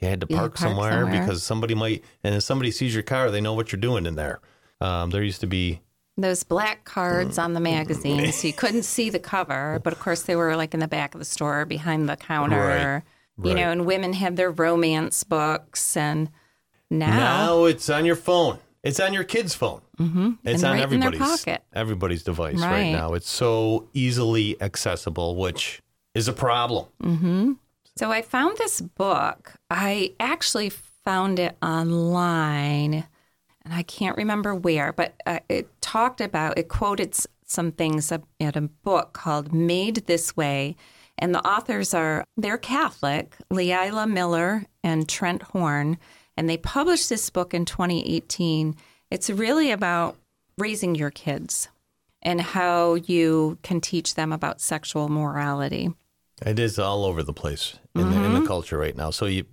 You 0.00 0.08
had 0.08 0.20
to 0.20 0.26
park, 0.26 0.38
park 0.40 0.58
somewhere, 0.58 1.02
somewhere. 1.02 1.20
because 1.20 1.42
somebody 1.42 1.74
might, 1.74 2.04
and 2.22 2.34
if 2.34 2.42
somebody 2.42 2.70
sees 2.70 2.92
your 2.94 3.02
car, 3.02 3.30
they 3.30 3.40
know 3.40 3.54
what 3.54 3.72
you're 3.72 3.80
doing 3.80 4.04
in 4.06 4.14
there. 4.14 4.40
Um, 4.80 5.10
there 5.10 5.22
used 5.22 5.40
to 5.40 5.46
be 5.46 5.80
Those 6.18 6.42
black 6.44 6.84
cards 6.84 7.38
on 7.38 7.54
the 7.54 7.60
magazine, 7.60 8.30
so 8.32 8.46
you 8.46 8.52
couldn't 8.54 8.82
see 8.96 9.08
the 9.10 9.18
cover, 9.18 9.80
but 9.82 9.92
of 9.92 9.98
course 9.98 10.22
they 10.22 10.36
were 10.36 10.54
like 10.56 10.74
in 10.74 10.80
the 10.80 10.88
back 10.88 11.14
of 11.14 11.18
the 11.18 11.24
store 11.24 11.64
behind 11.64 12.08
the 12.08 12.16
counter. 12.16 13.04
Right. 13.38 13.48
You 13.50 13.54
know, 13.54 13.70
and 13.70 13.84
women 13.86 14.12
had 14.14 14.36
their 14.36 14.50
romance 14.50 15.22
books, 15.24 15.96
and 15.96 16.30
now, 16.90 17.10
Now 17.10 17.64
it's 17.64 17.90
on 17.90 18.04
your 18.06 18.16
phone. 18.16 18.58
It's 18.82 18.98
on 19.00 19.12
your 19.12 19.24
kid's 19.24 19.54
phone. 19.54 19.80
Mm-hmm. 19.98 20.32
It's 20.44 20.62
And 20.62 20.64
on 20.64 20.72
right 20.76 20.82
everybody's 20.82 21.20
pocket. 21.20 21.62
everybody's 21.72 22.22
device 22.22 22.56
right. 22.56 22.70
Right. 22.70 22.92
now. 22.92 23.14
It's 23.14 23.30
so 23.30 23.88
easily 23.94 24.60
accessible, 24.60 25.36
which 25.36 25.80
is 26.14 26.28
a 26.28 26.32
problem. 26.32 27.58
So 27.96 28.10
I 28.10 28.20
found 28.22 28.58
this 28.58 28.80
book. 28.80 29.54
I 29.70 30.12
actually 30.20 30.70
found 30.70 31.38
it 31.38 31.56
online, 31.62 33.06
and 33.64 33.72
I 33.72 33.82
can't 33.82 34.16
remember 34.16 34.54
where, 34.54 34.92
but 34.92 35.14
uh, 35.24 35.40
it 35.48 35.68
talked 35.80 36.20
about, 36.20 36.58
it 36.58 36.68
quoted 36.68 37.14
some 37.46 37.72
things 37.72 38.12
in 38.12 38.52
a 38.54 38.60
book 38.62 39.12
called 39.12 39.52
Made 39.54 40.06
This 40.06 40.36
Way. 40.36 40.76
And 41.18 41.34
the 41.34 41.46
authors 41.46 41.94
are, 41.94 42.24
they're 42.36 42.58
Catholic, 42.58 43.34
Leila 43.50 44.06
Miller 44.06 44.66
and 44.84 45.08
Trent 45.08 45.42
Horn. 45.42 45.96
And 46.36 46.50
they 46.50 46.58
published 46.58 47.08
this 47.08 47.30
book 47.30 47.54
in 47.54 47.64
2018. 47.64 48.76
It's 49.10 49.30
really 49.30 49.70
about 49.70 50.16
raising 50.58 50.94
your 50.94 51.10
kids 51.10 51.68
and 52.22 52.40
how 52.40 52.94
you 52.94 53.58
can 53.62 53.80
teach 53.80 54.14
them 54.14 54.32
about 54.32 54.60
sexual 54.60 55.08
morality. 55.08 55.90
It 56.44 56.58
is 56.58 56.78
all 56.78 57.04
over 57.04 57.22
the 57.22 57.32
place 57.32 57.78
in 57.94 58.10
the 58.10 58.16
Mm-hmm. 58.16 58.34
the 58.34 58.46
culture 58.46 58.78
right 58.78 58.96
now. 58.96 59.10
So 59.10 59.26
you 59.26 59.44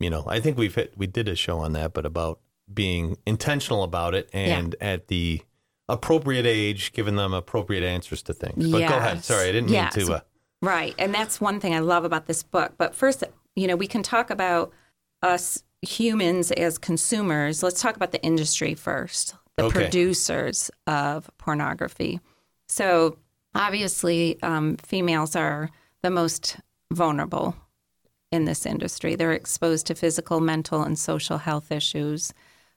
you 0.00 0.10
know, 0.10 0.24
I 0.26 0.40
think 0.40 0.58
we've 0.58 0.74
hit, 0.74 0.94
we 0.96 1.06
did 1.06 1.28
a 1.28 1.36
show 1.36 1.58
on 1.60 1.74
that, 1.74 1.92
but 1.92 2.04
about 2.04 2.40
being 2.72 3.16
intentional 3.24 3.84
about 3.84 4.14
it 4.14 4.28
and 4.32 4.74
at 4.80 5.06
the 5.06 5.42
appropriate 5.88 6.44
age, 6.46 6.92
giving 6.92 7.14
them 7.14 7.32
appropriate 7.32 7.84
answers 7.84 8.20
to 8.22 8.34
things. 8.34 8.68
But 8.72 8.88
go 8.88 8.96
ahead. 8.96 9.22
Sorry, 9.22 9.48
I 9.48 9.52
didn't 9.52 9.68
Yes. 9.70 9.96
mean 9.96 10.06
to. 10.06 10.12
Uh, 10.14 10.20
Right. 10.60 10.94
And 10.98 11.12
that's 11.14 11.40
one 11.40 11.60
thing 11.60 11.74
I 11.74 11.78
love 11.80 12.04
about 12.04 12.26
this 12.26 12.42
book. 12.42 12.74
But 12.78 12.94
first, 12.96 13.22
you 13.54 13.66
know, 13.68 13.76
we 13.76 13.86
can 13.86 14.02
talk 14.02 14.30
about 14.30 14.72
us 15.22 15.62
humans 15.82 16.50
as 16.52 16.78
consumers. 16.78 17.62
Let's 17.62 17.80
talk 17.82 17.96
about 17.96 18.12
the 18.12 18.22
industry 18.22 18.74
first, 18.74 19.34
the 19.56 19.64
Okay. 19.64 19.72
producers 19.82 20.70
of 20.86 21.30
pornography. 21.38 22.20
So, 22.68 23.18
obviously, 23.54 24.40
um, 24.42 24.76
females 24.78 25.36
are 25.36 25.70
the 26.02 26.10
most 26.10 26.56
vulnerable 26.92 27.56
in 28.30 28.44
this 28.44 28.64
industry. 28.64 29.14
They're 29.14 29.32
exposed 29.32 29.86
to 29.88 29.94
physical, 29.94 30.40
mental, 30.40 30.82
and 30.82 30.98
social 30.98 31.38
health 31.38 31.70
issues, 31.70 32.32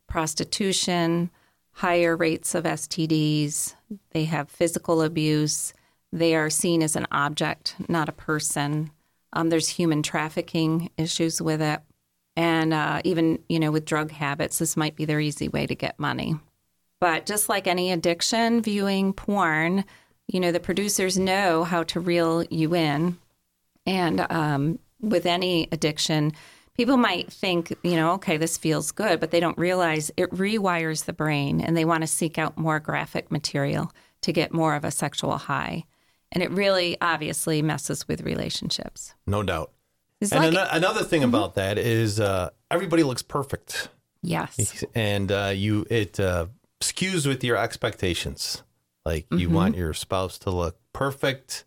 prostitution, 0.07 1.29
higher 1.71 2.15
rates 2.15 2.55
of 2.55 2.65
STDs. 2.65 3.75
They 4.11 4.25
have 4.25 4.49
physical 4.49 5.01
abuse. 5.01 5.73
They 6.11 6.35
are 6.35 6.49
seen 6.49 6.81
as 6.81 6.95
an 6.95 7.07
object, 7.11 7.75
not 7.87 8.09
a 8.09 8.13
person. 8.13 8.91
Um, 9.33 9.49
there's 9.49 9.69
human 9.69 10.01
trafficking 10.01 10.89
issues 10.97 11.41
with 11.41 11.61
it. 11.61 11.81
And 12.35 12.73
uh, 12.73 13.01
even, 13.03 13.39
you 13.47 13.59
know, 13.59 13.71
with 13.71 13.85
drug 13.85 14.11
habits, 14.11 14.59
this 14.59 14.75
might 14.75 14.95
be 14.95 15.05
their 15.05 15.19
easy 15.19 15.47
way 15.47 15.65
to 15.67 15.75
get 15.75 15.99
money. 15.99 16.35
But 16.99 17.25
just 17.25 17.49
like 17.49 17.67
any 17.67 17.91
addiction, 17.91 18.61
viewing 18.61 19.13
porn, 19.13 19.85
you 20.27 20.39
know, 20.39 20.51
the 20.51 20.59
producers 20.59 21.17
know 21.17 21.63
how 21.63 21.83
to 21.83 21.99
reel 21.99 22.43
you 22.49 22.75
in. 22.75 23.17
And 23.85 24.25
um, 24.31 24.79
with 24.99 25.25
any 25.25 25.67
addiction, 25.71 26.33
people 26.75 26.97
might 26.97 27.31
think, 27.31 27.73
you 27.83 27.95
know, 27.95 28.13
okay, 28.13 28.37
this 28.37 28.57
feels 28.57 28.91
good, 28.91 29.19
but 29.19 29.31
they 29.31 29.39
don't 29.39 29.57
realize 29.57 30.11
it 30.17 30.31
rewires 30.31 31.05
the 31.05 31.13
brain 31.13 31.61
and 31.61 31.77
they 31.77 31.85
want 31.85 32.01
to 32.01 32.07
seek 32.07 32.37
out 32.37 32.57
more 32.57 32.79
graphic 32.79 33.31
material 33.31 33.91
to 34.21 34.33
get 34.33 34.53
more 34.53 34.75
of 34.75 34.83
a 34.83 34.91
sexual 34.91 35.37
high. 35.37 35.85
And 36.31 36.43
it 36.43 36.51
really 36.51 36.97
obviously 36.99 37.61
messes 37.61 38.07
with 38.07 38.21
relationships. 38.21 39.13
No 39.27 39.43
doubt. 39.43 39.71
It's 40.21 40.31
and 40.31 40.43
like- 40.43 40.53
ano- 40.53 40.69
another 40.71 41.03
thing 41.03 41.23
about 41.23 41.55
that 41.55 41.77
is 41.77 42.19
uh, 42.19 42.49
everybody 42.71 43.03
looks 43.03 43.21
perfect, 43.21 43.89
yes. 44.21 44.83
and 44.95 45.31
uh, 45.31 45.51
you 45.53 45.85
it 45.89 46.19
uh, 46.19 46.47
skews 46.81 47.27
with 47.27 47.43
your 47.43 47.57
expectations. 47.57 48.63
Like 49.05 49.27
you 49.31 49.47
Mm-hmm. 49.47 49.55
want 49.55 49.75
your 49.75 49.93
spouse 49.93 50.39
to 50.39 50.49
look 50.51 50.77
perfect. 50.93 51.63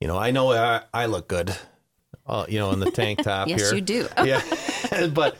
You 0.00 0.06
know, 0.06 0.16
I 0.16 0.30
know 0.30 0.52
I, 0.52 0.82
I 0.94 1.06
look 1.06 1.26
good. 1.28 1.56
Uh, 2.26 2.44
you 2.48 2.58
know, 2.58 2.70
in 2.72 2.78
the 2.78 2.90
tank 2.90 3.22
top 3.24 3.48
Yes, 3.48 3.60
here. 3.62 3.74
you 3.74 3.80
do. 3.80 4.06
yeah, 4.24 4.42
but 5.12 5.38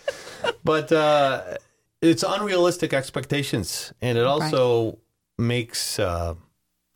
but 0.64 0.90
uh, 0.90 1.58
it's 2.00 2.24
unrealistic 2.26 2.92
expectations, 2.94 3.92
and 4.00 4.16
it 4.18 4.24
also 4.24 4.98
makes 5.38 5.98
uh, 5.98 6.34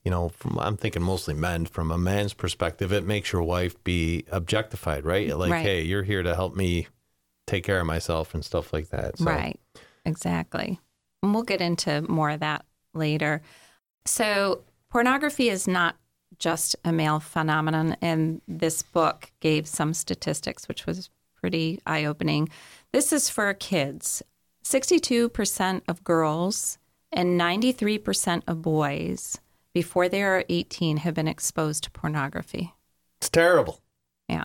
you 0.05 0.11
know, 0.11 0.31
from 0.31 0.59
I'm 0.59 0.77
thinking 0.77 1.03
mostly 1.03 1.35
men. 1.35 1.67
From 1.67 1.91
a 1.91 1.99
man's 1.99 2.35
perspective, 2.35 2.93
it 2.93 3.05
makes 3.05 3.33
your 3.33 3.43
wife 3.43 3.83
be 3.85 4.25
objectified, 4.31 5.05
right? 5.05 5.37
Like, 5.37 5.51
Right. 5.53 5.63
hey, 5.63 5.83
you're 5.83 6.03
here 6.03 6.23
to 6.23 6.35
help 6.35 6.57
me 6.57 6.89
take 7.47 7.65
care 7.65 7.81
of 7.81 7.87
myself 7.87 8.35
and 8.35 8.45
stuff 8.45 8.73
like 8.73 8.89
that. 8.91 9.19
So, 9.19 9.25
Right. 9.27 9.59
Exactly. 10.05 10.81
And 11.23 11.33
we'll 11.33 11.45
get 11.45 11.61
into 11.61 12.03
more 12.03 12.31
of 12.31 12.41
that 12.41 12.65
later. 12.95 13.43
So, 14.05 14.63
pornography 14.91 15.49
is 15.49 15.69
not 15.69 15.97
just 16.39 16.75
a 16.85 16.93
male 16.93 17.21
phenomenon. 17.21 17.97
And 18.01 18.41
this 18.49 18.83
book 18.83 19.31
gave 19.41 19.69
some 19.69 19.95
statistics, 19.95 20.67
which 20.67 20.87
was 20.87 21.11
pretty 21.37 21.81
eye 21.87 22.05
opening. 22.05 22.49
This 22.93 23.13
is 23.13 23.29
for 23.29 23.53
kids 23.55 24.23
62% 24.65 25.83
of 25.89 26.05
girls 26.05 26.79
and 27.13 27.39
93% 27.41 28.43
of 28.47 28.63
boys 28.63 29.39
before 29.73 30.09
they 30.09 30.23
are 30.23 30.45
18 30.49 30.99
have 30.99 31.14
been 31.14 31.29
exposed 31.29 31.85
to 31.85 31.91
pornography. 31.91 32.75
It's 33.19 33.29
terrible. 33.29 33.81
Yeah. 34.29 34.45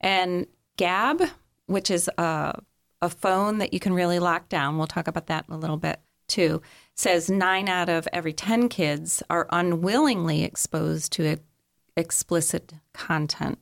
And 0.00 0.46
Gabb, 0.78 1.30
which 1.66 1.90
is 1.90 2.08
a, 2.18 2.60
a 3.02 3.10
phone 3.10 3.58
that 3.58 3.72
you 3.72 3.80
can 3.80 3.94
really 3.94 4.18
lock 4.18 4.48
down, 4.48 4.78
we'll 4.78 4.86
talk 4.86 5.08
about 5.08 5.26
that 5.26 5.46
in 5.48 5.54
a 5.54 5.58
little 5.58 5.76
bit 5.76 6.00
too, 6.28 6.62
says 6.94 7.30
nine 7.30 7.68
out 7.68 7.88
of 7.88 8.08
every 8.12 8.32
10 8.32 8.68
kids 8.68 9.22
are 9.28 9.46
unwillingly 9.50 10.42
exposed 10.42 11.12
to 11.12 11.38
explicit 11.96 12.74
content. 12.92 13.58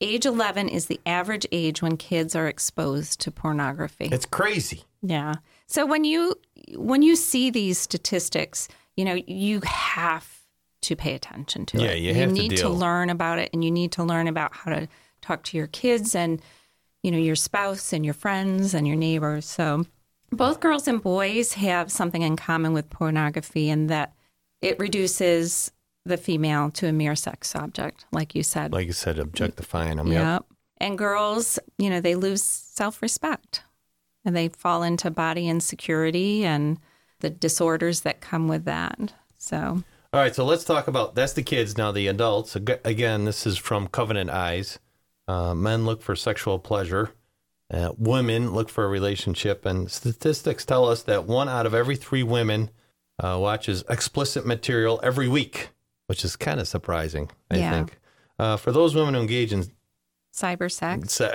Age 0.00 0.26
11 0.26 0.68
is 0.68 0.86
the 0.86 1.00
average 1.06 1.46
age 1.52 1.80
when 1.80 1.96
kids 1.96 2.34
are 2.34 2.48
exposed 2.48 3.20
to 3.20 3.30
pornography. 3.30 4.08
It's 4.10 4.26
crazy. 4.26 4.84
Yeah. 5.02 5.34
So 5.66 5.86
when 5.86 6.04
you 6.04 6.34
when 6.76 7.02
you 7.02 7.14
see 7.14 7.50
these 7.50 7.78
statistics, 7.78 8.68
you 8.96 9.04
know, 9.04 9.18
you 9.26 9.60
have 9.64 10.33
to 10.84 10.96
pay 10.96 11.14
attention 11.14 11.66
to 11.66 11.78
Yeah, 11.82 11.90
it. 11.90 11.98
you 12.00 12.14
have 12.14 12.32
need 12.32 12.50
to 12.50 12.56
deal. 12.56 12.74
learn 12.74 13.10
about 13.10 13.38
it 13.38 13.50
and 13.52 13.64
you 13.64 13.70
need 13.70 13.92
to 13.92 14.02
learn 14.04 14.28
about 14.28 14.54
how 14.54 14.70
to 14.72 14.88
talk 15.20 15.42
to 15.44 15.56
your 15.56 15.66
kids 15.66 16.14
and 16.14 16.40
you 17.02 17.10
know, 17.10 17.18
your 17.18 17.36
spouse 17.36 17.92
and 17.92 18.02
your 18.02 18.14
friends 18.14 18.72
and 18.72 18.86
your 18.88 18.96
neighbors. 18.96 19.44
So 19.44 19.84
both 20.32 20.60
girls 20.60 20.88
and 20.88 21.02
boys 21.02 21.52
have 21.52 21.92
something 21.92 22.22
in 22.22 22.34
common 22.36 22.72
with 22.72 22.88
pornography 22.88 23.68
in 23.68 23.88
that 23.88 24.14
it 24.62 24.78
reduces 24.78 25.70
the 26.06 26.16
female 26.16 26.70
to 26.70 26.86
a 26.86 26.92
mere 26.92 27.14
sex 27.14 27.54
object, 27.54 28.06
like 28.10 28.34
you 28.34 28.42
said. 28.42 28.72
Like 28.72 28.86
you 28.86 28.94
said, 28.94 29.18
objectifying 29.18 29.98
them. 29.98 30.10
Yeah. 30.10 30.34
Yep. 30.34 30.46
And 30.78 30.96
girls, 30.98 31.58
you 31.76 31.90
know, 31.90 32.00
they 32.00 32.14
lose 32.14 32.42
self 32.42 33.02
respect 33.02 33.62
and 34.24 34.34
they 34.34 34.48
fall 34.48 34.82
into 34.82 35.10
body 35.10 35.46
insecurity 35.46 36.44
and 36.46 36.78
the 37.20 37.28
disorders 37.28 38.00
that 38.00 38.22
come 38.22 38.48
with 38.48 38.64
that. 38.64 39.12
So, 39.38 39.84
All 40.14 40.20
right, 40.20 40.32
so 40.32 40.44
let's 40.44 40.62
talk 40.62 40.86
about 40.86 41.16
that's 41.16 41.32
the 41.32 41.42
kids 41.42 41.76
now. 41.76 41.90
The 41.90 42.06
adults 42.06 42.54
again. 42.54 43.24
This 43.24 43.48
is 43.48 43.58
from 43.58 43.88
Covenant 43.88 44.30
Eyes. 44.30 44.78
Uh, 45.26 45.54
men 45.56 45.84
look 45.84 46.02
for 46.02 46.14
sexual 46.14 46.60
pleasure. 46.60 47.10
Uh, 47.68 47.90
women 47.98 48.52
look 48.52 48.68
for 48.68 48.84
a 48.84 48.88
relationship, 48.88 49.66
and 49.66 49.90
statistics 49.90 50.64
tell 50.64 50.88
us 50.88 51.02
that 51.02 51.24
one 51.24 51.48
out 51.48 51.66
of 51.66 51.74
every 51.74 51.96
three 51.96 52.22
women 52.22 52.70
uh, 53.18 53.36
watches 53.40 53.82
explicit 53.90 54.46
material 54.46 55.00
every 55.02 55.26
week, 55.26 55.70
which 56.06 56.24
is 56.24 56.36
kind 56.36 56.60
of 56.60 56.68
surprising. 56.68 57.28
I 57.50 57.56
Yeah. 57.56 57.70
think 57.72 57.98
uh, 58.38 58.56
for 58.56 58.70
those 58.70 58.94
women 58.94 59.14
who 59.14 59.20
engage 59.20 59.52
in 59.52 59.64
cyber 60.32 60.70
sex. 60.70 61.20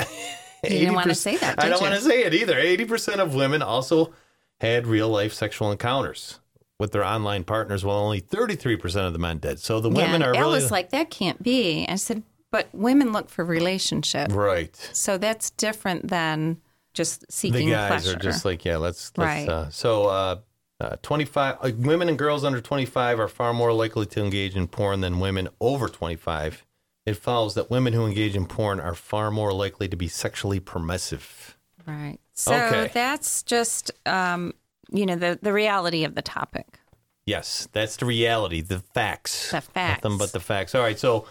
You 0.63 0.69
didn't 0.71 0.95
wanna 0.95 1.15
say 1.15 1.35
that, 1.37 1.61
I 1.61 1.67
don't 1.69 1.81
want 1.81 1.95
to 1.95 2.01
say 2.01 2.23
it 2.23 2.33
either. 2.33 2.55
80% 2.55 3.19
of 3.19 3.33
women 3.33 3.61
also 3.61 4.13
had 4.59 4.87
real 4.87 5.07
life 5.07 5.31
sexual 5.33 5.71
encounters 5.71 6.38
with 6.79 6.91
their 6.93 7.03
online 7.03 7.43
partners, 7.43 7.83
while 7.85 7.97
only 7.97 8.21
33% 8.21 9.05
of 9.05 9.13
the 9.13 9.19
men 9.19 9.37
did. 9.37 9.59
So 9.59 9.79
the 9.81 9.89
women 9.89 10.21
yeah, 10.21 10.27
are 10.27 10.35
Al 10.35 10.41
really. 10.43 10.55
was 10.55 10.71
like, 10.71 10.89
that 10.91 11.09
can't 11.11 11.43
be. 11.43 11.85
I 11.87 11.95
said, 11.95 12.23
but 12.51 12.69
women 12.73 13.11
look 13.11 13.29
for 13.29 13.43
relationship. 13.45 14.31
right. 14.33 14.75
So 14.93 15.17
that's 15.17 15.49
different 15.51 16.07
than 16.07 16.61
just 16.93 17.29
seeking 17.31 17.67
The 17.67 17.73
guys 17.73 18.03
pleasure. 18.03 18.15
are 18.17 18.19
just 18.19 18.45
like, 18.45 18.65
yeah, 18.65 18.77
let's. 18.77 19.11
let's 19.17 19.27
Right. 19.27 19.49
uh, 19.49 19.69
so 19.69 20.05
uh, 20.05 20.37
uh, 20.79 20.95
25, 21.03 21.57
uh, 21.61 21.71
women 21.77 22.07
and 22.09 22.17
girls 22.17 22.43
under 22.45 22.61
25 22.61 23.19
are 23.19 23.27
far 23.27 23.53
more 23.53 23.73
likely 23.73 24.05
to 24.07 24.23
engage 24.23 24.55
in 24.55 24.67
porn 24.67 25.01
than 25.01 25.19
women 25.19 25.49
over 25.59 25.89
25. 25.89 26.65
It 27.05 27.15
follows 27.17 27.55
that 27.55 27.69
women 27.69 27.93
who 27.93 28.05
engage 28.05 28.35
in 28.35 28.45
porn 28.45 28.79
are 28.79 28.95
far 28.95 29.31
more 29.31 29.51
likely 29.51 29.87
to 29.89 29.95
be 29.97 30.07
sexually 30.07 30.59
permissive. 30.59 31.57
right. 31.85 32.17
So 32.33 32.53
Okay. 32.55 32.89
that's 32.93 33.43
just, 33.43 33.91
um, 34.05 34.53
you 34.91 35.05
know, 35.05 35.15
the, 35.15 35.39
the 35.41 35.53
reality 35.53 36.03
of 36.03 36.15
the 36.15 36.21
topic. 36.21 36.79
Yes, 37.25 37.67
that's 37.73 37.97
the 37.97 38.05
reality, 38.05 38.61
the 38.61 38.79
facts. 38.79 39.51
The 39.51 39.61
facts. 39.61 40.03
Nothing 40.03 40.17
but 40.17 40.31
the 40.31 40.39
facts. 40.39 40.73
All 40.73 40.81
right, 40.81 40.97
so 40.97 41.27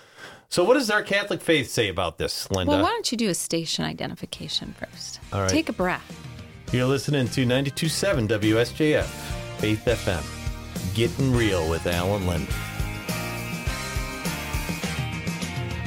so 0.50 0.64
what 0.64 0.74
does 0.74 0.90
our 0.90 1.02
Catholic 1.02 1.42
faith 1.42 1.70
say 1.70 1.88
about 1.88 2.16
this, 2.16 2.50
Linda? 2.50 2.70
Well, 2.70 2.82
why 2.82 2.88
don't 2.88 3.10
you 3.12 3.18
do 3.18 3.28
a 3.28 3.34
station 3.34 3.84
identification 3.84 4.74
first? 4.78 5.20
All 5.32 5.42
right. 5.42 5.50
Take 5.50 5.68
a 5.68 5.74
breath. 5.74 6.24
You're 6.72 6.86
listening 6.86 7.28
to 7.28 7.44
92.7 7.44 8.28
WSJF, 8.28 9.04
Faith 9.58 9.84
FM. 9.84 10.94
Getting 10.94 11.34
real 11.34 11.68
with 11.68 11.86
Al 11.86 12.16
and 12.16 12.26
Linda. 12.26 12.52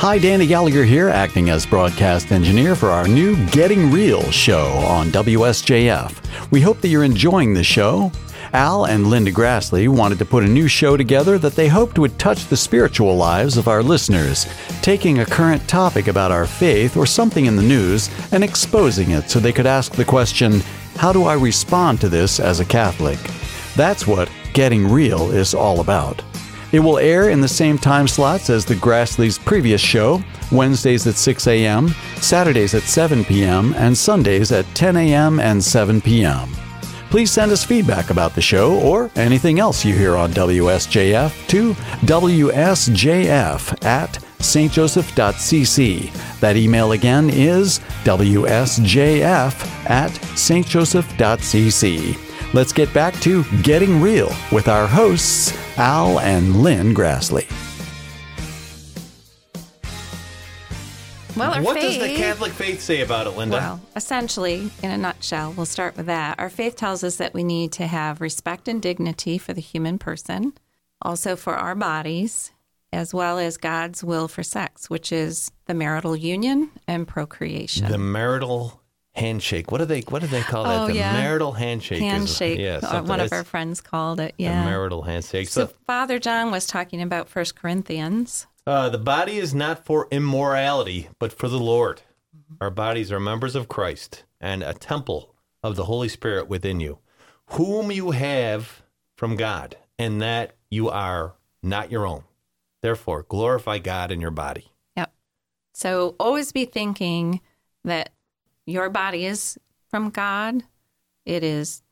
Hi, 0.02 0.18
Danny 0.18 0.48
Gallagher 0.48 0.84
here, 0.84 1.10
acting 1.10 1.52
as 1.52 1.64
broadcast 1.64 2.32
engineer 2.32 2.76
for 2.76 2.90
our 2.90 3.08
new 3.08 3.36
Getting 3.50 3.92
Real 3.92 4.24
show 4.32 4.66
on 4.78 5.12
WSJF. 5.12 6.50
We 6.50 6.60
hope 6.60 6.82
that 6.82 6.88
you're 6.88 7.04
enjoying 7.04 7.54
the 7.54 7.64
show. 7.64 8.12
Al 8.52 8.86
and 8.86 9.12
Linda 9.12 9.32
Grassley 9.32 9.88
wanted 9.88 10.18
to 10.18 10.26
put 10.26 10.44
a 10.44 10.48
new 10.48 10.68
show 10.68 10.98
together 10.98 11.38
that 11.38 11.54
they 11.54 11.68
hoped 11.68 12.00
would 12.00 12.18
touch 12.18 12.48
the 12.48 12.58
spiritual 12.58 13.16
lives 13.16 13.58
of 13.58 13.68
our 13.68 13.84
listeners, 13.84 14.48
taking 14.82 15.20
a 15.20 15.26
current 15.26 15.68
topic 15.68 16.08
about 16.08 16.32
our 16.32 16.48
faith 16.48 16.98
or 16.98 17.06
something 17.06 17.46
in 17.46 17.56
the 17.56 17.62
news 17.62 18.10
and 18.32 18.44
exposing 18.44 19.12
it 19.12 19.30
so 19.30 19.40
they 19.40 19.54
could 19.54 19.68
ask 19.68 19.92
the 19.92 20.04
question, 20.04 20.62
How 20.96 21.14
do 21.14 21.26
I 21.26 21.36
respond 21.36 22.02
to 22.02 22.10
this 22.10 22.40
as 22.40 22.60
a 22.60 22.66
Catholic? 22.66 23.20
That's 23.76 24.08
what 24.08 24.32
Getting 24.54 24.92
Real 24.92 25.30
is 25.30 25.54
all 25.54 25.80
about. 25.80 26.24
It 26.72 26.80
will 26.80 27.00
air 27.00 27.30
in 27.30 27.42
the 27.42 27.48
same 27.48 27.78
time 27.78 28.08
slots 28.08 28.50
as 28.50 28.66
the 28.66 28.74
Grassley's 28.76 29.38
previous 29.38 29.82
show, 29.82 30.24
Wednesdays 30.52 31.06
at 31.06 31.14
6 31.16 31.48
a.m., 31.48 31.90
Saturdays 32.16 32.74
at 32.74 32.84
7 32.84 33.26
p.m., 33.26 33.74
and 33.76 33.98
Sundays 33.98 34.52
at 34.52 34.66
10 34.74 34.98
a.m. 34.98 35.40
and 35.40 35.64
7 35.64 36.02
p.m. 36.02 36.50
Please 37.10 37.30
send 37.30 37.52
us 37.52 37.64
feedback 37.66 38.10
about 38.10 38.34
the 38.34 38.42
show 38.42 38.80
or 38.80 39.12
anything 39.18 39.60
else 39.60 39.84
you 39.84 39.94
hear 39.94 40.16
on 40.16 40.32
WSJF 40.32 41.48
to 41.50 41.74
WSJF 41.74 43.84
at 43.84 44.12
stjoseph.cc. 44.40 46.40
That 46.40 46.56
email 46.56 46.94
again 46.94 47.30
is 47.30 47.80
WSJF 48.06 49.90
at 49.90 50.12
stjoseph.cc. 50.12 52.18
Let's 52.54 52.74
get 52.74 52.94
back 52.94 53.14
to 53.22 53.44
Getting 53.62 54.02
Real 54.02 54.32
with 54.52 54.68
our 54.70 54.88
hosts, 54.88 55.54
Al 55.78 56.20
and 56.20 56.64
Lynn 56.64 56.94
Grassley. 56.94 57.48
Well, 61.38 61.54
our 61.54 61.62
what 61.62 61.80
faith, 61.80 62.00
does 62.00 62.10
the 62.10 62.16
Catholic 62.18 62.52
faith 62.52 62.82
say 62.82 63.02
about 63.02 63.26
it, 63.26 63.32
Linda? 63.32 63.56
Well, 63.56 63.82
essentially, 63.96 64.70
in 64.84 64.92
a 64.92 64.98
nutshell, 64.98 65.54
we'll 65.54 65.66
start 65.66 65.96
with 65.96 66.08
that. 66.08 66.38
Our 66.40 66.50
faith 66.50 66.76
tells 66.76 67.06
us 67.06 67.16
that 67.16 67.34
we 67.34 67.46
need 67.46 67.72
to 67.74 67.88
have 67.88 68.20
respect 68.20 68.68
and 68.68 68.82
dignity 68.82 69.38
for 69.38 69.54
the 69.54 69.62
human 69.62 69.98
person, 69.98 70.54
also 71.02 71.38
for 71.38 71.56
our 71.56 71.74
bodies, 71.74 72.52
as 72.92 73.14
well 73.14 73.40
as 73.40 73.56
God's 73.56 74.04
will 74.04 74.28
for 74.28 74.44
sex, 74.44 74.90
which 74.90 75.14
is 75.14 75.52
the 75.68 75.74
marital 75.74 76.18
union 76.18 76.70
and 76.86 77.08
procreation. 77.08 77.90
The 77.90 77.98
marital 77.98 78.81
handshake. 79.14 79.72
What 79.72 79.80
do 79.80 79.86
they 79.86 80.02
what 80.02 80.22
do 80.22 80.28
they 80.28 80.42
call 80.42 80.64
that? 80.64 80.82
Oh, 80.84 80.88
the 80.88 80.96
yeah. 80.96 81.14
marital 81.14 81.52
handshake. 81.54 82.02
is- 82.02 82.12
handshake. 82.12 82.60
yeah, 82.60 82.80
uh, 82.84 83.04
one 83.04 83.20
of 83.20 83.32
our 83.34 83.44
friends 83.44 83.82
called 83.82 84.20
it. 84.20 84.34
the 84.38 84.44
Yeah. 84.46 84.64
marital 84.66 85.04
handshake. 85.04 85.48
so 85.50 85.68
So 85.68 85.74
Father 85.86 86.18
John 86.20 86.52
was 86.52 86.66
talking 86.66 87.02
about 87.02 87.28
First 87.30 87.56
Corinthians. 87.56 88.48
uh, 88.66 88.90
the 88.90 88.98
body 88.98 89.38
is 89.38 89.54
not 89.54 89.86
for 89.86 90.08
immorality, 90.12 91.10
but 91.20 91.34
for 91.34 91.48
the 91.50 91.60
Lord. 91.60 92.02
Our 92.60 92.70
bodies 92.70 93.12
are 93.12 93.20
members 93.20 93.56
of 93.56 93.68
Christ 93.68 94.24
and 94.40 94.62
a 94.64 94.74
temple 94.74 95.34
of 95.64 95.76
the 95.76 95.86
Holy 95.86 96.10
Spirit 96.10 96.48
within 96.48 96.80
you, 96.80 97.00
whom 97.48 97.92
you 97.92 98.12
have 98.12 98.82
from 99.16 99.36
God, 99.36 99.78
and 100.00 100.22
that 100.22 100.56
you 100.70 100.90
are 100.90 101.34
not 101.64 101.92
your 101.92 102.06
own. 102.08 102.24
Therefore, 102.82 103.24
glorify 103.28 103.78
God 103.78 104.12
in 104.12 104.22
your 104.22 104.32
body. 104.32 104.72
Yep. 104.96 105.14
So 105.74 106.16
always 106.20 106.52
be 106.52 106.66
thinking 106.66 107.42
that 107.84 108.12
your 108.66 108.90
body 108.90 109.26
is 109.26 109.58
from 109.90 110.10
God. 110.10 110.64
It 111.26 111.44
is 111.44 111.84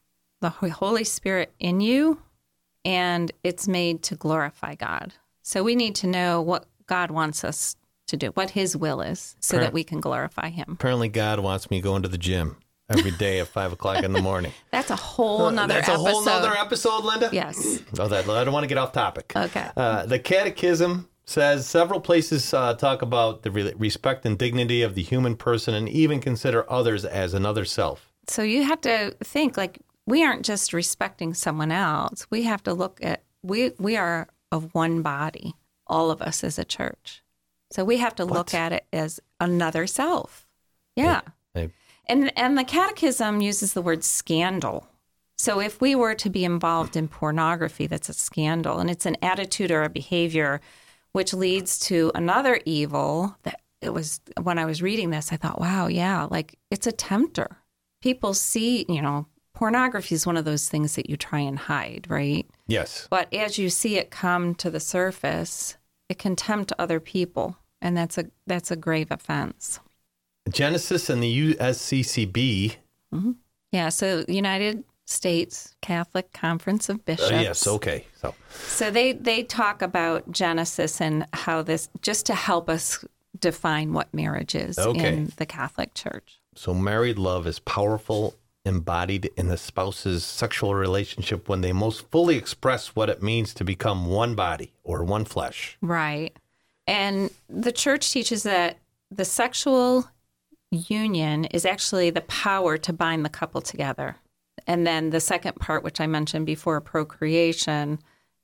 the 0.42 0.50
Holy 0.50 1.04
Spirit 1.04 1.54
in 1.60 1.82
you, 1.82 2.22
and 2.86 3.32
it's 3.44 3.68
made 3.68 4.04
to 4.04 4.16
glorify 4.16 4.76
God. 4.76 5.14
So 5.42 5.64
we 5.64 5.76
need 5.76 5.96
to 5.96 6.08
know 6.08 6.42
what 6.42 6.66
God 6.86 7.12
wants 7.12 7.44
us 7.44 7.76
to 8.08 8.18
do, 8.18 8.28
what 8.30 8.52
His 8.52 8.76
will 8.76 9.02
is, 9.02 9.36
so 9.40 9.58
that 9.58 9.74
we 9.74 9.84
can 9.84 10.00
glorify 10.00 10.50
Him. 10.50 10.66
Apparently, 10.74 11.10
God 11.10 11.40
wants 11.40 11.70
me 11.70 11.82
going 11.82 12.02
to 12.04 12.08
the 12.08 12.18
gym 12.18 12.58
every 12.90 13.12
day 13.12 13.40
at 13.40 13.48
five 13.48 13.72
o'clock 13.72 14.04
in 14.04 14.14
the 14.14 14.22
morning. 14.22 14.52
That's 14.72 14.90
a 14.90 14.96
whole 14.96 15.52
nother 15.52 15.76
That's 15.76 15.90
episode. 15.90 16.08
a 16.08 16.12
whole 16.12 16.26
nother 16.26 16.54
episode, 16.56 17.04
Linda. 17.04 17.30
Yes. 17.32 17.80
Oh, 18.00 18.08
that 18.08 18.28
I 18.28 18.44
don't 18.44 18.54
want 18.54 18.64
to 18.64 18.68
get 18.68 18.78
off 18.78 18.92
topic. 18.94 19.32
Okay. 19.36 19.68
Uh, 19.78 20.06
the 20.06 20.18
Catechism 20.18 21.08
says 21.30 21.68
several 21.68 22.02
places 22.02 22.54
uh, 22.54 22.74
talk 22.74 23.02
about 23.02 23.44
the 23.44 23.52
re- 23.52 23.74
respect 23.78 24.26
and 24.26 24.38
dignity 24.38 24.82
of 24.82 24.96
the 24.96 25.04
human 25.04 25.36
person, 25.36 25.74
and 25.74 25.88
even 25.88 26.20
consider 26.20 26.70
others 26.72 27.06
as 27.06 27.34
another 27.34 27.66
self. 27.66 28.12
So 28.28 28.42
you 28.42 28.64
have 28.64 28.82
to 28.82 29.16
think 29.24 29.56
like 29.58 29.80
we 30.06 30.24
aren't 30.24 30.44
just 30.46 30.74
respecting 30.74 31.34
someone 31.34 31.72
else. 31.72 32.26
We 32.30 32.44
have 32.44 32.64
to 32.64 32.74
look 32.74 33.00
at 33.04 33.24
we 33.44 33.72
we 33.78 33.96
are 33.96 34.28
of 34.52 34.74
one 34.74 35.02
body, 35.02 35.54
all 35.88 36.10
of 36.12 36.22
us 36.22 36.44
as 36.44 36.58
a 36.60 36.66
church. 36.66 37.24
So 37.72 37.86
we 37.86 37.98
have 37.98 38.16
to 38.16 38.26
look 38.26 38.54
at 38.54 38.74
it 38.74 38.86
as 38.92 39.20
another 39.40 39.86
self. 39.86 40.48
Yeah. 40.96 41.22
I- 41.56 41.70
And 42.08 42.32
and 42.36 42.58
the 42.58 42.64
catechism 42.64 43.42
uses 43.42 43.74
the 43.74 43.82
word 43.84 44.04
scandal. 44.04 44.88
So 45.38 45.62
if 45.62 45.80
we 45.80 45.96
were 45.96 46.16
to 46.16 46.30
be 46.30 46.44
involved 46.44 46.98
in 46.98 47.08
pornography, 47.08 47.88
that's 47.88 48.10
a 48.10 48.14
scandal 48.14 48.80
and 48.80 48.90
it's 48.90 49.06
an 49.06 49.16
attitude 49.22 49.72
or 49.72 49.84
a 49.84 49.90
behavior 49.90 50.60
which 51.12 51.34
leads 51.34 51.80
to 51.80 52.12
another 52.16 52.60
evil 52.66 53.36
that 53.44 53.62
it 53.82 53.94
was 53.94 54.20
when 54.42 54.60
I 54.60 54.66
was 54.66 54.82
reading 54.82 55.10
this, 55.10 55.32
I 55.32 55.38
thought, 55.38 55.60
wow, 55.60 55.88
yeah, 55.88 56.28
like 56.30 56.58
it's 56.70 56.88
a 56.88 56.92
tempter. 56.92 57.58
People 58.02 58.34
see, 58.34 58.86
you 58.90 59.02
know, 59.02 59.28
pornography 59.54 60.16
is 60.16 60.26
one 60.26 60.38
of 60.38 60.46
those 60.46 60.70
things 60.70 60.96
that 60.96 61.10
you 61.10 61.18
try 61.18 61.40
and 61.40 61.60
hide, 61.60 62.08
right? 62.10 62.50
yes. 62.68 63.08
But 63.10 63.34
as 63.34 63.58
you 63.58 63.70
see 63.70 63.98
it 63.98 64.12
come 64.12 64.56
to 64.56 64.70
the 64.70 64.80
surface, 64.80 65.78
it 66.08 66.18
can 66.18 66.36
tempt 66.36 66.74
other 66.80 67.00
people, 67.00 67.58
and 67.82 67.96
that's 67.96 68.18
a 68.18 68.26
that's 68.48 68.72
a 68.72 68.76
grave 68.76 69.12
offense. 69.12 69.80
Genesis 70.50 71.10
and 71.10 71.22
the 71.22 71.54
USCCB. 71.54 72.76
Mm-hmm. 73.14 73.32
Yeah, 73.72 73.90
so 73.90 74.26
United 74.28 74.84
States 75.10 75.76
Catholic 75.82 76.32
Conference 76.34 76.88
of 76.90 76.98
Uh, 76.98 77.04
Bishops. 77.06 77.32
yes. 77.32 77.68
Okay. 77.68 78.06
So 78.22 78.36
So 78.68 78.92
they 78.92 79.14
they 79.14 79.44
talk 79.44 79.82
about 79.82 80.32
Genesis 80.32 81.02
and 81.02 81.26
how 81.34 81.62
this 81.64 81.90
just 82.02 82.26
to 82.28 82.36
help 82.36 82.70
us 82.70 83.04
define 83.40 83.94
what 83.94 84.14
marriage 84.14 84.54
is 84.56 84.78
Okay. 84.78 85.08
in 85.14 85.34
the 85.38 85.46
Catholic 85.46 85.94
Church. 85.94 86.40
so 86.56 86.74
married 86.74 87.18
love 87.18 87.48
is 87.48 87.60
powerful, 87.60 88.36
embodied 88.66 89.30
in 89.38 89.48
the 89.48 89.58
spouse's 89.58 90.24
sexual 90.26 90.76
relationship 90.76 91.48
when 91.50 91.62
they 91.62 91.72
most 91.72 92.06
fully 92.12 92.36
express 92.36 92.90
what 92.96 93.10
it 93.10 93.24
means 93.24 93.54
to 93.54 93.64
become 93.64 94.06
one 94.08 94.36
body 94.36 94.74
or 94.84 95.04
one 95.04 95.26
flesh. 95.26 95.78
Right. 95.82 96.36
And 96.86 97.32
the 97.48 97.72
church 97.72 98.12
teaches 98.12 98.44
that 98.44 98.78
the 99.10 99.26
sexual 99.26 100.10
union 100.72 101.46
is 101.46 101.66
actually 101.66 102.10
the 102.12 102.22
power 102.22 102.78
to 102.78 102.92
bind 102.94 103.24
the 103.26 103.30
couple 103.30 103.62
together. 103.62 104.18
And 104.70 104.86
then 104.86 105.10
the 105.10 105.20
second 105.20 105.56
part, 105.56 105.84
which 105.84 106.00
I 106.00 106.06
mentioned 106.06 106.46
before, 106.46 106.80
procreation, 106.80 107.98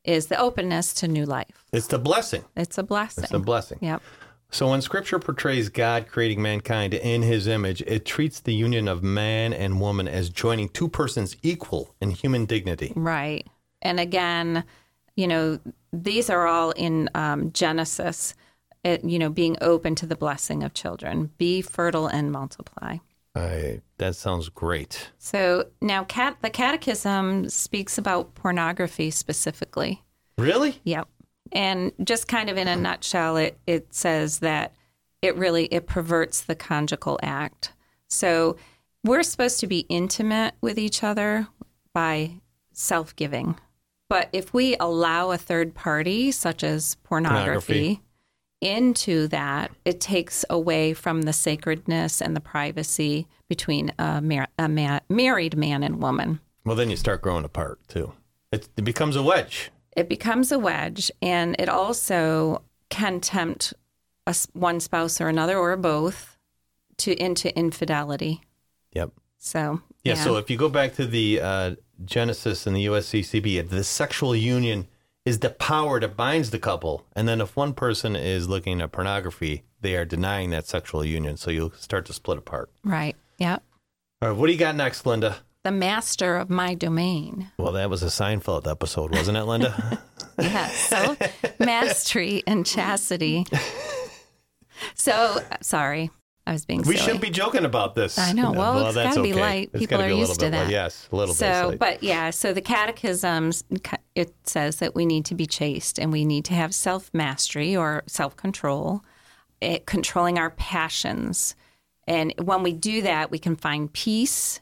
is 0.04 0.26
the 0.26 0.40
openness 0.40 0.92
to 0.96 1.08
new 1.08 1.24
life. 1.24 1.66
It's 1.72 1.86
the 1.86 2.00
blessing. 2.00 2.44
It's 2.56 2.80
a 2.80 2.84
blessing. 2.84 3.26
It's 3.26 3.34
a 3.34 3.38
blessing. 3.38 3.78
Yep. 3.82 4.02
So 4.50 4.72
when 4.72 4.82
scripture 4.82 5.20
portrays 5.20 5.70
God 5.70 6.08
creating 6.08 6.42
mankind 6.42 6.96
in 6.96 7.22
his 7.22 7.46
image, 7.46 7.84
it 7.84 8.06
treats 8.06 8.40
the 8.40 8.56
union 8.56 8.88
of 8.88 9.04
man 9.04 9.54
and 9.54 9.80
woman 9.80 10.08
as 10.08 10.32
joining 10.32 10.70
two 10.70 10.88
persons 10.88 11.38
equal 11.44 11.94
in 12.02 12.10
human 12.10 12.46
dignity. 12.46 12.92
Right. 12.96 13.46
And 13.84 14.00
again, 14.00 14.64
you 15.16 15.28
know, 15.28 15.60
these 15.94 16.32
are 16.32 16.48
all 16.48 16.72
in 16.72 17.08
um, 17.14 17.52
Genesis, 17.52 18.34
it, 18.84 19.04
you 19.04 19.20
know, 19.20 19.30
being 19.30 19.58
open 19.62 19.94
to 19.94 20.08
the 20.08 20.16
blessing 20.16 20.64
of 20.64 20.74
children. 20.74 21.30
Be 21.38 21.62
fertile 21.62 22.08
and 22.08 22.32
multiply. 22.32 22.98
I, 23.36 23.82
that 23.98 24.16
sounds 24.16 24.50
great. 24.50 25.12
So 25.18 25.66
now 25.82 26.06
cat, 26.06 26.38
the 26.42 26.50
catechism 26.50 27.50
speaks 27.50 27.98
about 27.98 28.34
pornography 28.36 29.12
specifically. 29.12 30.04
Really? 30.38 30.80
Yep. 30.86 31.10
And 31.52 31.92
just 32.04 32.28
kind 32.28 32.50
of 32.50 32.58
in 32.58 32.68
a 32.68 32.76
nutshell, 32.76 33.38
it, 33.38 33.60
it 33.68 33.94
says 33.94 34.40
that 34.40 34.74
it 35.22 35.36
really 35.36 35.66
it 35.66 35.86
perverts 35.86 36.42
the 36.42 36.56
conjugal 36.56 37.20
act. 37.22 37.74
So 38.08 38.58
we're 39.04 39.24
supposed 39.24 39.60
to 39.60 39.68
be 39.68 39.80
intimate 39.82 40.56
with 40.62 40.78
each 40.78 41.04
other 41.04 41.48
by 41.94 42.42
self-giving. 42.74 43.60
But 44.10 44.30
if 44.34 44.54
we 44.54 44.76
allow 44.80 45.32
a 45.32 45.38
third 45.38 45.74
party, 45.74 46.32
such 46.32 46.64
as 46.64 46.96
pornography, 47.04 47.42
Pornography. 47.46 48.02
Into 48.62 49.28
that, 49.28 49.72
it 49.84 50.00
takes 50.02 50.44
away 50.50 50.94
from 50.94 51.24
the 51.24 51.34
sacredness 51.34 52.22
and 52.22 52.36
the 52.36 52.40
privacy 52.42 53.28
between 53.48 53.92
a, 54.00 54.22
mar- 54.22 54.48
a 54.58 54.68
ma- 54.68 55.00
married 55.10 55.56
man 55.58 55.84
and 55.84 56.02
woman. 56.02 56.40
Well, 56.64 56.76
then 56.76 56.90
you 56.90 56.96
start 56.96 57.22
growing 57.22 57.46
apart 57.46 57.80
too. 57.88 58.14
It, 58.52 58.70
it 58.78 58.84
becomes 58.84 59.16
a 59.16 59.24
wedge. 59.24 59.72
it 59.96 60.10
becomes 60.10 60.52
a 60.52 60.60
wedge 60.60 61.12
and 61.22 61.56
it 61.60 61.70
also 61.70 62.62
can 62.90 63.20
tempt 63.20 63.74
a 64.28 64.36
one 64.54 64.80
spouse 64.80 65.20
or 65.22 65.28
another 65.28 65.58
or 65.58 65.76
both 65.78 66.38
to 66.98 67.14
into 67.22 67.56
infidelity 67.58 68.42
Yep. 68.94 69.12
so 69.38 69.82
Yeah. 70.04 70.16
So 70.16 70.38
if 70.38 70.50
you 70.50 70.58
go 70.58 70.70
back 70.70 70.96
to 70.96 71.06
the 71.06 71.42
uh, 71.42 71.76
Genesis 72.06 72.66
and 72.66 72.76
the 72.76 72.86
USCCB, 72.86 73.70
the 73.70 73.84
sexual 73.84 74.36
union 74.36 74.88
is 75.26 75.40
the 75.40 75.50
power 75.50 76.00
that 76.00 76.16
binds 76.16 76.52
the 76.52 76.60
couple. 76.60 77.06
And 77.16 77.28
then 77.28 77.42
if 77.42 77.56
one 77.56 77.74
person 77.74 78.16
is 78.16 78.48
looking 78.48 78.80
at 78.82 78.92
pornography, 78.92 79.64
they 79.82 79.96
are 79.96 80.06
denying 80.06 80.52
that 80.52 80.68
sexual 80.68 81.04
union. 81.04 81.36
So 81.38 81.50
you'll 81.52 81.72
start 81.72 82.06
to 82.06 82.14
split 82.14 82.38
apart. 82.38 82.70
right 82.84 83.16
yep 83.38 83.64
All 84.22 84.30
right. 84.30 84.38
What 84.38 84.48
do 84.48 84.54
you 84.54 84.60
got 84.60 84.76
next, 84.76 85.06
Linda? 85.06 85.38
the 85.64 85.72
master 85.72 86.38
of 86.38 86.48
my 86.48 86.76
domain 86.76 87.50
Well, 87.58 87.72
that 87.72 87.90
was 87.90 88.04
a 88.04 88.08
Seinfeld 88.08 88.70
episode, 88.70 89.12
wasn't 89.12 89.38
it, 89.38 89.46
Linda? 89.46 90.00
yes 90.40 90.76
so 90.90 91.18
mastery 91.60 92.44
and 92.46 92.66
chastity 92.66 93.46
so 94.94 95.40
sorry 95.62 96.12
i 96.48 96.52
was 96.54 96.66
being 96.66 96.82
we 96.84 96.96
silly 96.96 97.14
should 97.14 97.22
be 97.22 97.30
joking 97.30 97.66
about 97.66 97.96
this. 97.96 98.18
I 98.20 98.32
know. 98.32 98.52
Well, 98.52 98.86
it's 98.88 98.96
that's 98.96 99.16
gotta 99.16 99.24
be 99.24 99.34
light. 99.34 99.70
It's 99.74 99.80
People 99.80 100.02
are 100.02 100.06
a 100.06 100.14
used 100.14 100.40
to 100.40 100.46
bit 100.46 100.54
light. 100.54 100.66
that. 100.66 100.72
Yes, 100.72 101.10
a 101.12 101.16
little 101.16 101.34
bit. 101.34 101.40
So, 101.40 101.76
but 101.80 102.04
yeah, 102.04 102.30
so 102.30 102.54
the 102.54 102.62
catechisms 102.62 103.64
it 104.16 104.34
says 104.44 104.78
that 104.78 104.94
we 104.96 105.06
need 105.06 105.26
to 105.26 105.36
be 105.36 105.46
chaste 105.46 105.98
and 106.00 106.12
we 106.12 106.24
need 106.24 106.46
to 106.46 106.54
have 106.54 106.74
self 106.74 107.12
mastery 107.14 107.76
or 107.76 108.04
self 108.08 108.36
control, 108.36 109.04
controlling 109.86 110.38
our 110.38 110.52
passions. 110.52 111.56
And 112.08 112.34
when 112.42 112.62
we 112.62 112.74
do 112.74 113.02
that, 113.02 113.32
we 113.32 113.40
can 113.40 113.56
find 113.56 113.92
peace. 113.92 114.62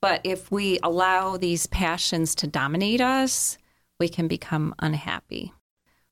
But 0.00 0.20
if 0.22 0.52
we 0.52 0.78
allow 0.82 1.36
these 1.36 1.66
passions 1.66 2.34
to 2.36 2.46
dominate 2.46 3.00
us, 3.00 3.58
we 3.98 4.08
can 4.08 4.28
become 4.28 4.74
unhappy. 4.78 5.52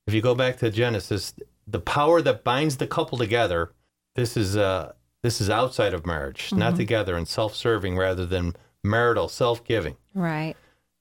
if 0.07 0.13
you 0.13 0.21
go 0.21 0.35
back 0.35 0.57
to 0.57 0.69
Genesis, 0.69 1.33
the 1.67 1.79
power 1.79 2.21
that 2.21 2.43
binds 2.43 2.77
the 2.77 2.87
couple 2.87 3.17
together, 3.17 3.71
this 4.15 4.35
is 4.35 4.57
uh 4.57 4.91
this 5.23 5.41
is 5.41 5.49
outside 5.49 5.93
of 5.93 6.05
marriage, 6.05 6.47
Mm-hmm. 6.47 6.59
not 6.59 6.75
together 6.75 7.15
and 7.15 7.27
self-serving 7.27 7.97
rather 7.97 8.25
than 8.25 8.55
marital 8.83 9.27
self-giving. 9.29 9.95
Right. 10.13 10.55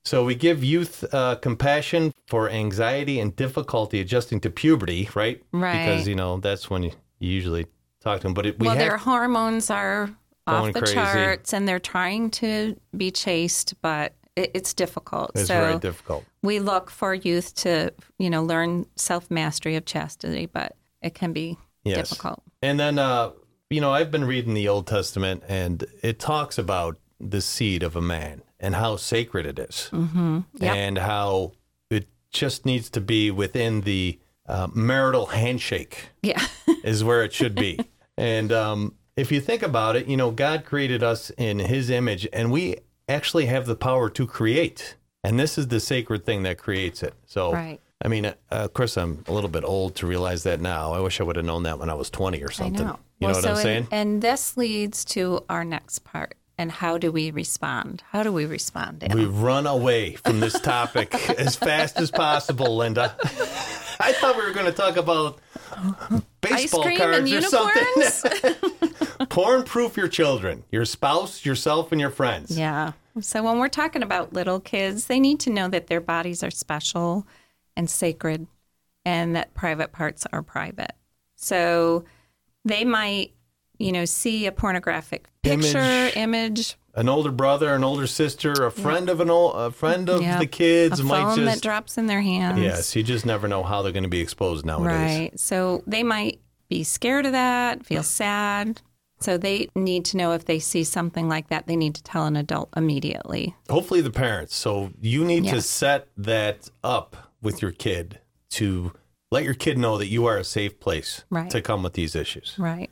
So 0.05 0.25
we 0.25 0.35
give 0.35 0.65
youth 0.65 1.05
uh, 1.13 1.37
compassion 1.37 2.13
for 2.27 2.49
anxiety 2.51 3.21
and 3.21 3.37
difficulty 3.37 4.01
adjusting 4.01 4.41
to 4.41 4.51
puberty, 4.51 5.09
right? 5.15 5.43
Right. 5.53 5.73
Because 5.85 6.09
you 6.09 6.15
know 6.17 6.39
that's 6.39 6.69
when 6.71 6.83
you, 6.85 6.93
usually 7.21 7.67
talk 8.01 8.19
to 8.21 8.23
them. 8.25 8.35
But 8.35 8.47
it, 8.47 8.59
we 8.59 8.67
well, 8.67 8.77
their 8.77 8.97
hormones 8.97 9.71
are 9.71 10.11
off 10.49 10.73
the 10.73 10.81
crazy. 10.81 10.95
charts 10.95 11.53
and 11.53 11.69
they're 11.69 11.79
trying 11.79 12.31
to 12.31 12.77
be 12.97 13.13
chaste, 13.13 13.75
but 13.81 14.15
it, 14.35 14.51
it's 14.55 14.75
difficult. 14.75 15.31
It's 15.37 15.47
so 15.47 15.55
very 15.55 15.79
difficult. 15.79 16.25
we 16.43 16.59
look 16.59 16.91
for 16.91 17.15
youth 17.15 17.55
to, 17.57 17.93
you 18.19 18.29
know, 18.31 18.43
learn 18.43 18.87
self 18.97 19.31
mastery 19.31 19.77
of 19.77 19.85
chastity, 19.85 20.47
but 20.47 20.75
it 21.01 21.15
can 21.15 21.33
be 21.33 21.59
Yes. 21.85 21.97
difficult. 22.11 22.43
And 22.61 22.79
then, 22.81 22.99
uh, 22.99 23.31
you 23.73 23.81
know, 23.81 23.93
I've 23.93 24.11
been 24.11 24.25
reading 24.25 24.55
the 24.55 24.69
Old 24.69 24.87
Testament, 24.87 25.43
and 25.49 25.85
it 26.03 26.19
talks 26.19 26.59
about 26.59 26.99
the 27.19 27.41
seed 27.41 27.83
of 27.83 27.97
a 27.97 28.03
man 28.03 28.43
and 28.61 28.75
how 28.75 28.97
sacred 28.97 29.47
it 29.47 29.59
is, 29.59 29.89
mm-hmm. 29.93 30.41
Yep. 30.59 30.77
and 30.77 30.99
how 30.99 31.53
it 31.91 32.07
just 32.31 32.65
needs 32.67 32.91
to 32.91 33.01
be 33.01 33.31
within 33.31 33.83
the 33.83 34.19
uh, 34.47 34.69
marital 34.75 35.27
handshake 35.27 36.09
Yeah. 36.23 36.45
is 36.85 37.03
where 37.05 37.23
it 37.25 37.33
should 37.33 37.55
be. 37.55 37.79
and 38.17 38.53
um, 38.53 38.95
if 39.17 39.31
you 39.33 39.41
think 39.41 39.63
about 39.63 39.97
it, 39.97 40.07
you 40.07 40.17
know, 40.17 40.31
God 40.31 40.65
created 40.65 41.03
us 41.03 41.31
in 41.31 41.59
His 41.59 41.91
image, 41.91 42.27
and 42.33 42.51
we 42.53 42.77
actually 43.09 43.47
have 43.47 43.67
the 43.67 43.77
power 43.77 44.09
to 44.11 44.27
create. 44.27 44.97
And 45.25 45.39
this 45.39 45.57
is 45.57 45.69
the 45.69 45.79
sacred 45.81 46.25
thing 46.27 46.43
that 46.43 46.59
creates 46.59 47.03
it. 47.03 47.15
So, 47.27 47.53
Right. 47.53 47.81
I 48.05 48.09
mean, 48.09 48.27
uh, 48.27 48.35
of 48.51 48.73
course, 48.73 48.97
I'm 48.97 49.23
a 49.29 49.33
little 49.33 49.51
bit 49.51 49.63
old 49.65 49.95
to 49.97 50.07
realize 50.09 50.43
that 50.43 50.61
now. 50.61 50.93
I 50.93 50.99
wish 50.99 51.21
I 51.21 51.25
would 51.25 51.37
have 51.37 51.45
known 51.45 51.63
that 51.63 51.79
when 51.79 51.89
I 51.89 51.95
was 51.95 52.11
20 52.11 52.43
or 52.43 52.49
I 52.49 52.53
something. 52.53 52.97
You 53.23 53.29
know 53.29 53.35
what 53.35 53.43
so 53.43 53.51
I'm 53.51 53.57
saying? 53.57 53.89
And, 53.91 54.23
this 54.23 54.57
leads 54.57 55.05
to 55.07 55.45
our 55.49 55.65
next 55.65 56.01
part. 56.01 56.35
And 56.59 56.71
how 56.71 56.99
do 56.99 57.11
we 57.11 57.31
respond? 57.31 58.03
How 58.11 58.23
do 58.23 58.33
we 58.33 58.45
respond? 58.45 59.01
Dan? 59.01 59.17
We 59.17 59.25
run 59.25 59.67
away 59.67 60.15
from 60.15 60.41
this 60.41 60.59
topic 60.61 61.15
as 61.39 61.57
fast 61.57 61.99
as 61.99 62.11
possible, 62.11 62.77
Linda. 62.77 63.17
I 63.99 64.13
thought 64.13 64.37
we 64.37 64.45
were 64.45 64.53
going 64.53 64.67
to 64.67 64.73
talk 64.73 64.97
about 64.97 65.39
baseball 66.41 66.85
cards 66.85 67.19
and 67.19 67.27
or 67.27 67.29
unicorns? 67.29 68.15
something. 68.15 69.27
Porn 69.29 69.65
proof 69.65 69.97
your 69.97 70.09
children, 70.09 70.65
your 70.71 70.85
spouse, 70.85 71.45
yourself, 71.45 71.91
and 71.91 72.01
your 72.01 72.11
friends. 72.11 72.57
Yeah. 72.57 72.93
So 73.21 73.43
when 73.43 73.59
we're 73.59 73.69
talking 73.69 74.03
about 74.03 74.33
little 74.33 74.61
kids, 74.61 75.07
they 75.07 75.21
need 75.21 75.41
to 75.41 75.51
know 75.51 75.69
that 75.69 75.87
their 75.87 76.01
bodies 76.01 76.43
are 76.43 76.51
special 76.51 77.27
and 77.77 77.89
sacred 77.89 78.47
and 79.05 79.37
that 79.37 79.55
private 79.55 79.93
parts 79.93 80.27
are 80.33 80.43
private. 80.43 80.93
So 81.37 82.05
they 82.65 82.85
might, 82.85 83.33
you 83.79 83.93
know, 83.93 84.05
see 84.05 84.47
a 84.47 84.53
pornographic 84.53 85.27
picture, 85.43 85.79
Image. 85.79 86.17
image, 86.17 86.77
An 86.95 87.09
older 87.09 87.33
brother, 87.33 87.75
an 87.75 87.83
older 87.85 88.07
sister, 88.07 88.53
a 88.53 88.71
friend 88.71 89.09
of 89.09 89.21
an 89.21 89.31
old, 89.31 89.57
a 89.57 89.71
friend 89.71 90.09
of 90.09 90.23
yeah, 90.23 90.39
the 90.39 90.47
kids 90.47 91.01
a 91.01 91.05
might 91.05 91.23
phone 91.23 91.45
that 91.45 91.53
just 91.53 91.63
drops 91.63 91.99
in 91.99 92.07
their 92.07 92.21
hands. 92.21 92.59
yes. 92.61 92.95
You 92.95 93.03
just 93.03 93.27
never 93.27 93.49
know 93.49 93.63
how 93.63 93.83
they're 93.83 93.93
going 93.93 94.03
to 94.05 94.09
be 94.09 94.21
exposed 94.21 94.65
nowadays. 94.67 95.19
Right. 95.21 95.41
So 95.41 95.83
they 95.87 96.03
might 96.03 96.41
be 96.69 96.85
scared 96.85 97.27
of 97.27 97.33
that, 97.33 97.85
feel 97.85 98.03
sad. 98.03 98.81
So 99.21 99.39
they 99.39 99.69
need 99.77 100.05
to 100.07 100.17
know 100.17 100.33
if 100.33 100.47
they 100.47 100.59
see 100.59 100.83
something 100.85 101.29
like 101.29 101.49
that, 101.49 101.67
they 101.69 101.77
need 101.77 101.95
to 101.95 102.03
tell 102.03 102.27
an 102.27 102.35
adult 102.35 102.71
immediately. 102.77 103.55
Hopefully, 103.71 104.01
the 104.01 104.11
parents. 104.11 104.55
So 104.57 104.91
you 105.01 105.25
need 105.25 105.45
to 105.49 105.63
set 105.63 106.09
that 106.17 106.69
up 106.83 107.31
with 107.41 107.63
your 107.63 107.71
kid 107.73 108.19
to 108.51 108.93
let 109.33 109.45
your 109.45 109.55
kid 109.55 109.79
know 109.79 109.99
that 109.99 110.09
you 110.09 110.27
are 110.27 110.37
a 110.37 110.45
safe 110.45 110.79
place 110.79 111.25
Right. 111.31 111.51
to 111.51 111.61
come 111.63 111.83
with 111.83 111.95
these 111.95 112.15
issues. 112.15 112.55
Right. 112.59 112.91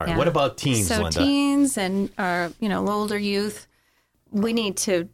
All 0.00 0.06
right. 0.06 0.12
Yeah. 0.12 0.18
What 0.18 0.28
about 0.28 0.58
teens, 0.58 0.88
so 0.88 1.02
Linda? 1.02 1.18
teens 1.18 1.78
and 1.78 2.10
our 2.18 2.52
you 2.60 2.68
know 2.68 2.86
older 2.88 3.18
youth 3.18 3.66
we 4.30 4.52
need 4.52 4.76
to 4.76 5.08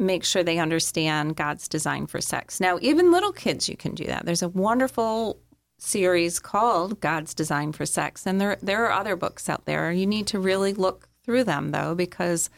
make 0.00 0.24
sure 0.24 0.42
they 0.42 0.58
understand 0.58 1.34
god's 1.36 1.66
design 1.68 2.06
for 2.06 2.20
sex 2.20 2.60
now 2.60 2.78
even 2.80 3.10
little 3.12 3.32
kids 3.32 3.68
you 3.68 3.76
can 3.76 3.94
do 3.94 4.04
that 4.04 4.24
there's 4.26 4.42
a 4.42 4.48
wonderful 4.48 5.38
series 5.78 6.38
called 6.40 7.00
god's 7.00 7.34
design 7.34 7.72
for 7.72 7.86
sex 7.86 8.26
and 8.26 8.40
there 8.40 8.56
there 8.62 8.84
are 8.86 8.92
other 8.92 9.16
books 9.16 9.48
out 9.48 9.64
there 9.64 9.90
you 9.92 10.06
need 10.06 10.26
to 10.26 10.38
really 10.38 10.72
look 10.74 11.08
through 11.24 11.42
them 11.44 11.70
though 11.70 11.94
because 11.94 12.50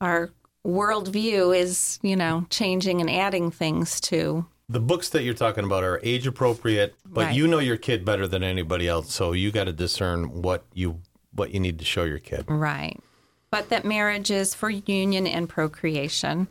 our 0.00 0.30
worldview 0.66 1.56
is 1.56 1.98
you 2.02 2.16
know 2.16 2.46
changing 2.50 3.00
and 3.00 3.10
adding 3.10 3.50
things 3.50 4.00
to 4.00 4.44
the 4.70 4.80
books 4.80 5.08
that 5.10 5.24
you're 5.24 5.34
talking 5.34 5.64
about 5.64 5.82
are 5.82 5.98
age 6.04 6.26
appropriate, 6.28 6.94
but 7.04 7.26
Right. 7.26 7.34
you 7.34 7.48
know 7.48 7.58
your 7.58 7.76
kid 7.76 8.04
better 8.04 8.28
than 8.28 8.42
anybody 8.44 8.86
else, 8.86 9.12
so 9.12 9.32
you 9.32 9.50
got 9.50 9.64
to 9.64 9.72
discern 9.72 10.42
what 10.42 10.64
you 10.74 11.00
what 11.32 11.50
you 11.52 11.58
need 11.60 11.78
to 11.80 11.84
show 11.84 12.04
your 12.04 12.18
kid. 12.18 12.44
Right. 12.48 12.98
But 13.50 13.68
that 13.70 13.84
marriage 13.84 14.30
is 14.30 14.54
for 14.54 14.68
union 14.70 15.26
and 15.26 15.48
procreation. 15.48 16.46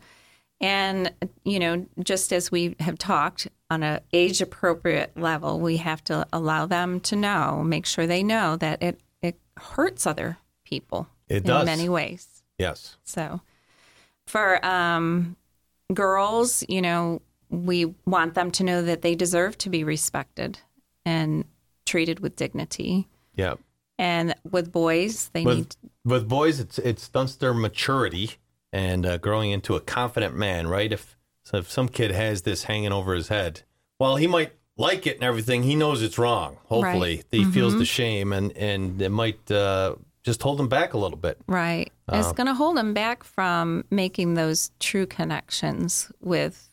And, 0.60 1.12
you 1.44 1.58
know, 1.58 1.86
just 2.02 2.32
as 2.32 2.50
we 2.50 2.76
have 2.80 2.98
talked 2.98 3.48
on 3.70 3.82
a 3.82 4.00
age 4.12 4.40
appropriate 4.42 5.16
level, 5.16 5.60
we 5.60 5.78
have 5.78 6.02
to 6.04 6.26
allow 6.32 6.66
them 6.66 7.00
to 7.00 7.16
know, 7.16 7.62
make 7.62 7.86
sure 7.86 8.06
they 8.06 8.22
know 8.22 8.56
that 8.56 8.82
it, 8.82 9.00
it 9.22 9.38
hurts 9.58 10.06
other 10.06 10.36
people 10.64 11.08
It 11.28 11.38
in 11.38 11.42
does. 11.44 11.64
many 11.66 11.88
ways. 11.88 12.42
Yes. 12.58 12.96
So 13.04 13.40
for 14.26 14.64
um, 14.64 15.36
girls, 15.92 16.62
you 16.68 16.82
know, 16.82 17.20
we 17.50 17.94
want 18.06 18.34
them 18.34 18.50
to 18.52 18.64
know 18.64 18.82
that 18.82 19.02
they 19.02 19.14
deserve 19.14 19.58
to 19.58 19.70
be 19.70 19.84
respected 19.84 20.58
and 21.04 21.44
treated 21.84 22.20
with 22.20 22.36
dignity. 22.36 23.08
Yeah. 23.34 23.54
And 23.98 24.34
with 24.50 24.72
boys, 24.72 25.28
they 25.34 25.44
With 25.44 25.56
need 25.56 25.76
with 26.04 26.28
boys, 26.28 26.58
it's 26.60 26.78
it 26.78 26.98
stunts 26.98 27.34
their 27.36 27.52
maturity 27.52 28.32
and 28.72 29.04
uh, 29.04 29.18
growing 29.18 29.50
into 29.50 29.74
a 29.76 29.80
confident 29.80 30.34
man. 30.34 30.68
Right? 30.68 30.92
If 30.92 31.18
so 31.44 31.58
if 31.58 31.70
some 31.70 31.88
kid 31.88 32.10
has 32.12 32.42
this 32.42 32.64
hanging 32.64 32.92
over 32.92 33.14
his 33.14 33.28
head, 33.28 33.62
well, 33.98 34.16
he 34.16 34.26
might 34.26 34.52
like 34.78 35.06
it 35.06 35.16
and 35.16 35.24
everything. 35.24 35.64
He 35.64 35.74
knows 35.74 36.02
it's 36.02 36.18
wrong. 36.18 36.56
Hopefully, 36.66 37.16
Right. 37.16 37.24
he 37.30 37.44
feels 37.44 37.76
the 37.76 37.84
shame 37.84 38.32
and 38.32 38.56
and 38.56 39.02
it 39.02 39.10
might 39.10 39.50
uh, 39.50 39.96
just 40.22 40.42
hold 40.42 40.58
him 40.60 40.68
back 40.68 40.94
a 40.94 40.98
little 40.98 41.18
bit. 41.18 41.38
Right. 41.46 41.92
Uh, 42.08 42.16
it's 42.16 42.32
going 42.32 42.46
to 42.46 42.54
hold 42.54 42.78
him 42.78 42.94
back 42.94 43.22
from 43.22 43.84
making 43.90 44.34
those 44.34 44.70
true 44.80 45.06
connections 45.06 46.10
with 46.20 46.69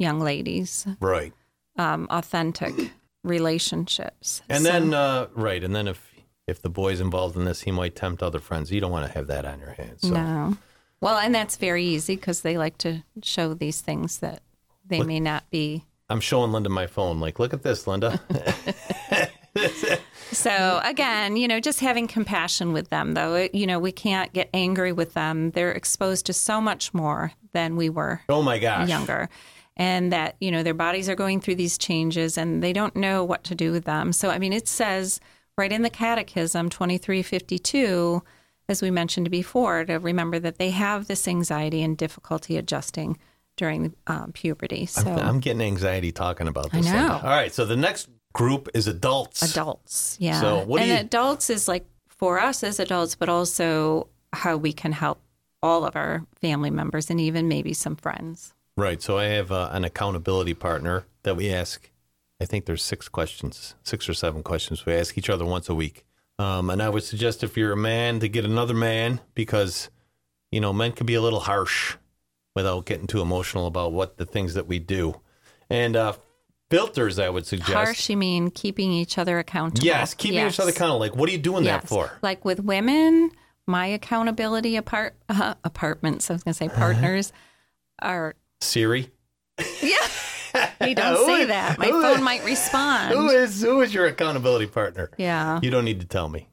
young 0.00 0.18
ladies, 0.20 0.86
Right. 1.00 1.32
um, 1.76 2.06
authentic 2.10 2.74
relationships. 3.22 4.42
And 4.48 4.64
So- 4.64 4.70
then 4.72 4.94
uh, 4.94 5.26
right, 5.34 5.62
and 5.62 5.74
then 5.74 5.86
if 5.88 6.08
if 6.46 6.60
the 6.62 6.70
boy's 6.70 7.00
involved 7.00 7.36
in 7.36 7.44
this, 7.44 7.60
he 7.60 7.70
might 7.70 7.94
tempt 7.94 8.22
other 8.24 8.40
friends. 8.40 8.72
You 8.72 8.80
don't 8.80 8.90
want 8.90 9.06
to 9.06 9.12
have 9.12 9.28
that 9.28 9.44
on 9.44 9.60
your 9.60 9.72
hands. 9.72 10.00
So. 10.02 10.08
no. 10.10 10.56
Well, 11.00 11.16
and 11.16 11.32
that's 11.34 11.56
very 11.56 11.84
easy 11.84 12.16
because 12.16 12.40
they 12.40 12.58
like 12.58 12.76
to 12.78 13.04
show 13.22 13.54
these 13.54 13.80
things 13.80 14.18
that 14.18 14.42
they 14.84 15.02
may 15.02 15.20
not 15.20 15.48
be. 15.50 15.84
I'm 16.08 16.20
showing 16.20 16.50
Linda 16.50 16.68
my 16.68 16.88
phone. 16.88 17.20
Like, 17.20 17.38
look 17.38 17.54
at 17.54 17.62
this, 17.62 17.86
Linda. 17.86 18.20
So 20.32 20.80
again, 20.84 21.36
you 21.36 21.48
know, 21.48 21.58
just 21.58 21.80
having 21.80 22.06
compassion 22.06 22.72
with 22.72 22.88
them, 22.88 23.14
though, 23.14 23.34
it, 23.34 23.52
you 23.54 23.66
know, 23.66 23.80
we 23.80 23.90
can't 23.90 24.32
get 24.32 24.48
angry 24.54 24.92
with 24.92 25.12
them. 25.14 25.50
They're 25.50 25.72
exposed 25.72 26.26
to 26.26 26.32
so 26.32 26.60
much 26.60 26.94
more 26.94 27.32
than 27.52 27.74
we 27.74 27.90
were 27.90 28.20
oh 28.28 28.42
my 28.42 28.60
gosh. 28.60 28.88
younger 28.88 29.28
and 29.76 30.12
that 30.12 30.36
you 30.40 30.50
know 30.50 30.62
their 30.62 30.74
bodies 30.74 31.08
are 31.08 31.14
going 31.14 31.40
through 31.40 31.54
these 31.54 31.78
changes 31.78 32.36
and 32.36 32.62
they 32.62 32.72
don't 32.72 32.96
know 32.96 33.24
what 33.24 33.44
to 33.44 33.54
do 33.54 33.70
with 33.72 33.84
them 33.84 34.12
so 34.12 34.28
i 34.30 34.38
mean 34.38 34.52
it 34.52 34.66
says 34.68 35.20
right 35.56 35.72
in 35.72 35.82
the 35.82 35.90
catechism 35.90 36.68
2352 36.68 38.22
as 38.68 38.82
we 38.82 38.90
mentioned 38.90 39.30
before 39.30 39.84
to 39.84 39.94
remember 39.98 40.38
that 40.38 40.58
they 40.58 40.70
have 40.70 41.06
this 41.06 41.26
anxiety 41.26 41.82
and 41.82 41.96
difficulty 41.96 42.56
adjusting 42.56 43.18
during 43.56 43.94
um, 44.06 44.32
puberty 44.32 44.86
so 44.86 45.02
I'm 45.10 45.40
getting 45.40 45.60
anxiety 45.60 46.12
talking 46.12 46.48
about 46.48 46.70
this. 46.72 46.86
I 46.86 46.92
know. 47.08 47.14
All 47.14 47.28
right, 47.28 47.52
so 47.52 47.66
the 47.66 47.76
next 47.76 48.08
group 48.32 48.68
is 48.74 48.86
adults. 48.86 49.42
adults 49.42 50.16
yeah 50.20 50.40
So 50.40 50.64
what 50.64 50.80
and 50.82 50.90
you- 50.90 50.96
adults 50.96 51.50
is 51.50 51.68
like 51.68 51.84
for 52.08 52.38
us 52.40 52.62
as 52.62 52.78
adults 52.80 53.16
but 53.16 53.28
also 53.28 54.08
how 54.32 54.56
we 54.56 54.72
can 54.72 54.92
help 54.92 55.20
all 55.62 55.84
of 55.84 55.96
our 55.96 56.24
family 56.40 56.70
members 56.70 57.10
and 57.10 57.20
even 57.20 57.48
maybe 57.48 57.74
some 57.74 57.96
friends 57.96 58.54
Right. 58.80 59.02
So 59.02 59.18
I 59.18 59.24
have 59.24 59.52
uh, 59.52 59.68
an 59.72 59.84
accountability 59.84 60.54
partner 60.54 61.04
that 61.22 61.36
we 61.36 61.52
ask. 61.52 61.90
I 62.40 62.46
think 62.46 62.64
there's 62.64 62.82
six 62.82 63.08
questions, 63.08 63.74
six 63.82 64.08
or 64.08 64.14
seven 64.14 64.42
questions. 64.42 64.86
We 64.86 64.94
ask 64.94 65.18
each 65.18 65.28
other 65.28 65.44
once 65.44 65.68
a 65.68 65.74
week. 65.74 66.06
Um, 66.38 66.70
and 66.70 66.82
I 66.82 66.88
would 66.88 67.02
suggest 67.02 67.44
if 67.44 67.58
you're 67.58 67.72
a 67.72 67.76
man 67.76 68.20
to 68.20 68.28
get 68.28 68.46
another 68.46 68.72
man 68.72 69.20
because, 69.34 69.90
you 70.50 70.58
know, 70.58 70.72
men 70.72 70.92
can 70.92 71.04
be 71.04 71.14
a 71.14 71.20
little 71.20 71.40
harsh 71.40 71.96
without 72.56 72.86
getting 72.86 73.06
too 73.06 73.20
emotional 73.20 73.66
about 73.66 73.92
what 73.92 74.16
the 74.16 74.24
things 74.24 74.54
that 74.54 74.66
we 74.66 74.78
do. 74.78 75.20
And 75.68 75.94
uh, 75.96 76.14
filters, 76.70 77.18
I 77.18 77.28
would 77.28 77.44
suggest. 77.44 77.72
harsh 77.72 78.08
you 78.08 78.16
mean 78.16 78.50
keeping 78.50 78.90
each 78.90 79.18
other 79.18 79.38
accountable 79.38 79.84
Yes, 79.84 80.14
keeping 80.14 80.46
each 80.46 80.58
other 80.58 80.70
accountable. 80.70 81.00
Like, 81.00 81.14
what 81.14 81.28
are 81.28 81.32
you 81.32 81.38
doing 81.38 81.64
that 81.64 81.86
for? 81.86 82.10
Like 82.22 82.46
with 82.46 82.60
women, 82.60 83.30
my 83.66 83.86
accountability 83.88 84.76
apart 84.76 85.16
uh, 85.28 85.54
apartments. 85.62 86.30
I 86.30 86.32
was 86.32 86.42
going 86.42 86.54
to 86.54 86.58
say 86.58 86.70
partners 86.70 87.34
are. 88.00 88.34
Siri? 88.60 89.10
Hey, 89.58 90.94
don't 90.94 91.26
say 91.26 91.44
that. 91.46 91.78
My 91.78 91.86
phone 91.88 92.22
might 92.22 92.44
respond. 92.44 93.14
Who 93.14 93.28
is 93.28 93.62
who 93.62 93.80
is 93.82 93.92
your 93.94 94.06
accountability 94.06 94.66
partner? 94.66 95.10
yeah. 95.18 95.60
You 95.62 95.70
don't 95.70 95.84
need 95.84 96.00
to 96.00 96.06
tell 96.06 96.28
me. 96.28 96.48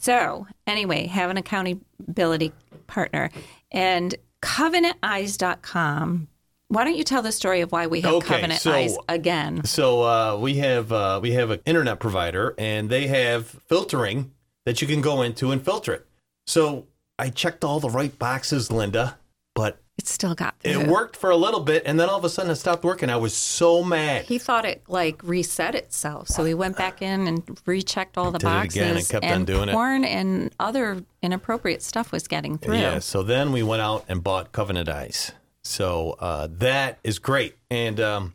So 0.00 0.46
anyway, 0.66 1.06
have 1.06 1.30
an 1.30 1.36
accountability 1.38 2.52
partner 2.86 3.30
and 3.70 4.14
covenanteyes.com. 4.42 6.28
Why 6.68 6.84
don't 6.84 6.96
you 6.96 7.04
tell 7.04 7.20
the 7.20 7.32
story 7.32 7.60
of 7.60 7.70
why 7.70 7.86
we 7.86 8.00
have 8.00 8.14
Okay, 8.14 8.26
Covenant 8.28 8.60
so- 8.60 8.72
Eyes 8.72 8.96
again? 9.08 9.64
So 9.64 10.02
uh, 10.02 10.36
we 10.38 10.54
have 10.54 10.90
uh, 10.92 11.20
we 11.22 11.32
have 11.32 11.50
an 11.50 11.60
internet 11.66 12.00
provider, 12.00 12.54
and 12.56 12.88
they 12.88 13.08
have 13.08 13.46
filtering 13.46 14.32
that 14.64 14.80
you 14.80 14.88
can 14.88 15.00
go 15.02 15.20
into 15.22 15.50
and 15.50 15.62
filter 15.62 15.92
it. 15.92 16.06
So 16.46 16.86
I 17.18 17.28
checked 17.28 17.62
all 17.64 17.78
the 17.80 17.90
right 17.90 18.18
boxes, 18.18 18.70
Linda, 18.72 19.18
but 19.54 19.81
it 19.98 20.08
still 20.08 20.34
got. 20.34 20.54
It 20.64 20.86
worked 20.88 21.16
for 21.16 21.30
a 21.30 21.36
little 21.36 21.60
bit, 21.60 21.82
and 21.84 22.00
then 22.00 22.08
all 22.08 22.16
of 22.16 22.24
a 22.24 22.28
sudden 22.30 22.50
it 22.50 22.56
stopped 22.56 22.82
working. 22.82 23.10
I 23.10 23.16
was 23.16 23.34
so 23.34 23.84
mad. 23.84 24.24
He 24.24 24.38
thought 24.38 24.64
it 24.64 24.82
like 24.88 25.22
reset 25.22 25.74
itself, 25.74 26.28
so 26.28 26.44
he 26.44 26.54
went 26.54 26.76
back 26.76 27.02
in 27.02 27.26
and 27.26 27.60
rechecked 27.66 28.16
all 28.16 28.30
the 28.30 28.38
Did 28.38 28.46
it 28.46 28.50
boxes. 28.50 28.76
again 28.76 28.96
and 28.96 29.08
kept 29.08 29.24
on 29.26 29.44
doing 29.44 29.68
it. 29.68 29.72
porn 29.72 30.04
and 30.04 30.50
other 30.58 31.04
inappropriate 31.22 31.82
stuff 31.82 32.10
was 32.10 32.26
getting 32.26 32.58
through. 32.58 32.78
Yeah. 32.78 32.98
So 33.00 33.22
then 33.22 33.52
we 33.52 33.62
went 33.62 33.82
out 33.82 34.04
and 34.08 34.22
bought 34.22 34.52
Covenant 34.52 34.88
Eyes. 34.88 35.32
So 35.62 36.16
uh, 36.18 36.48
that 36.58 36.98
is 37.04 37.18
great. 37.18 37.56
And 37.70 38.00
um, 38.00 38.34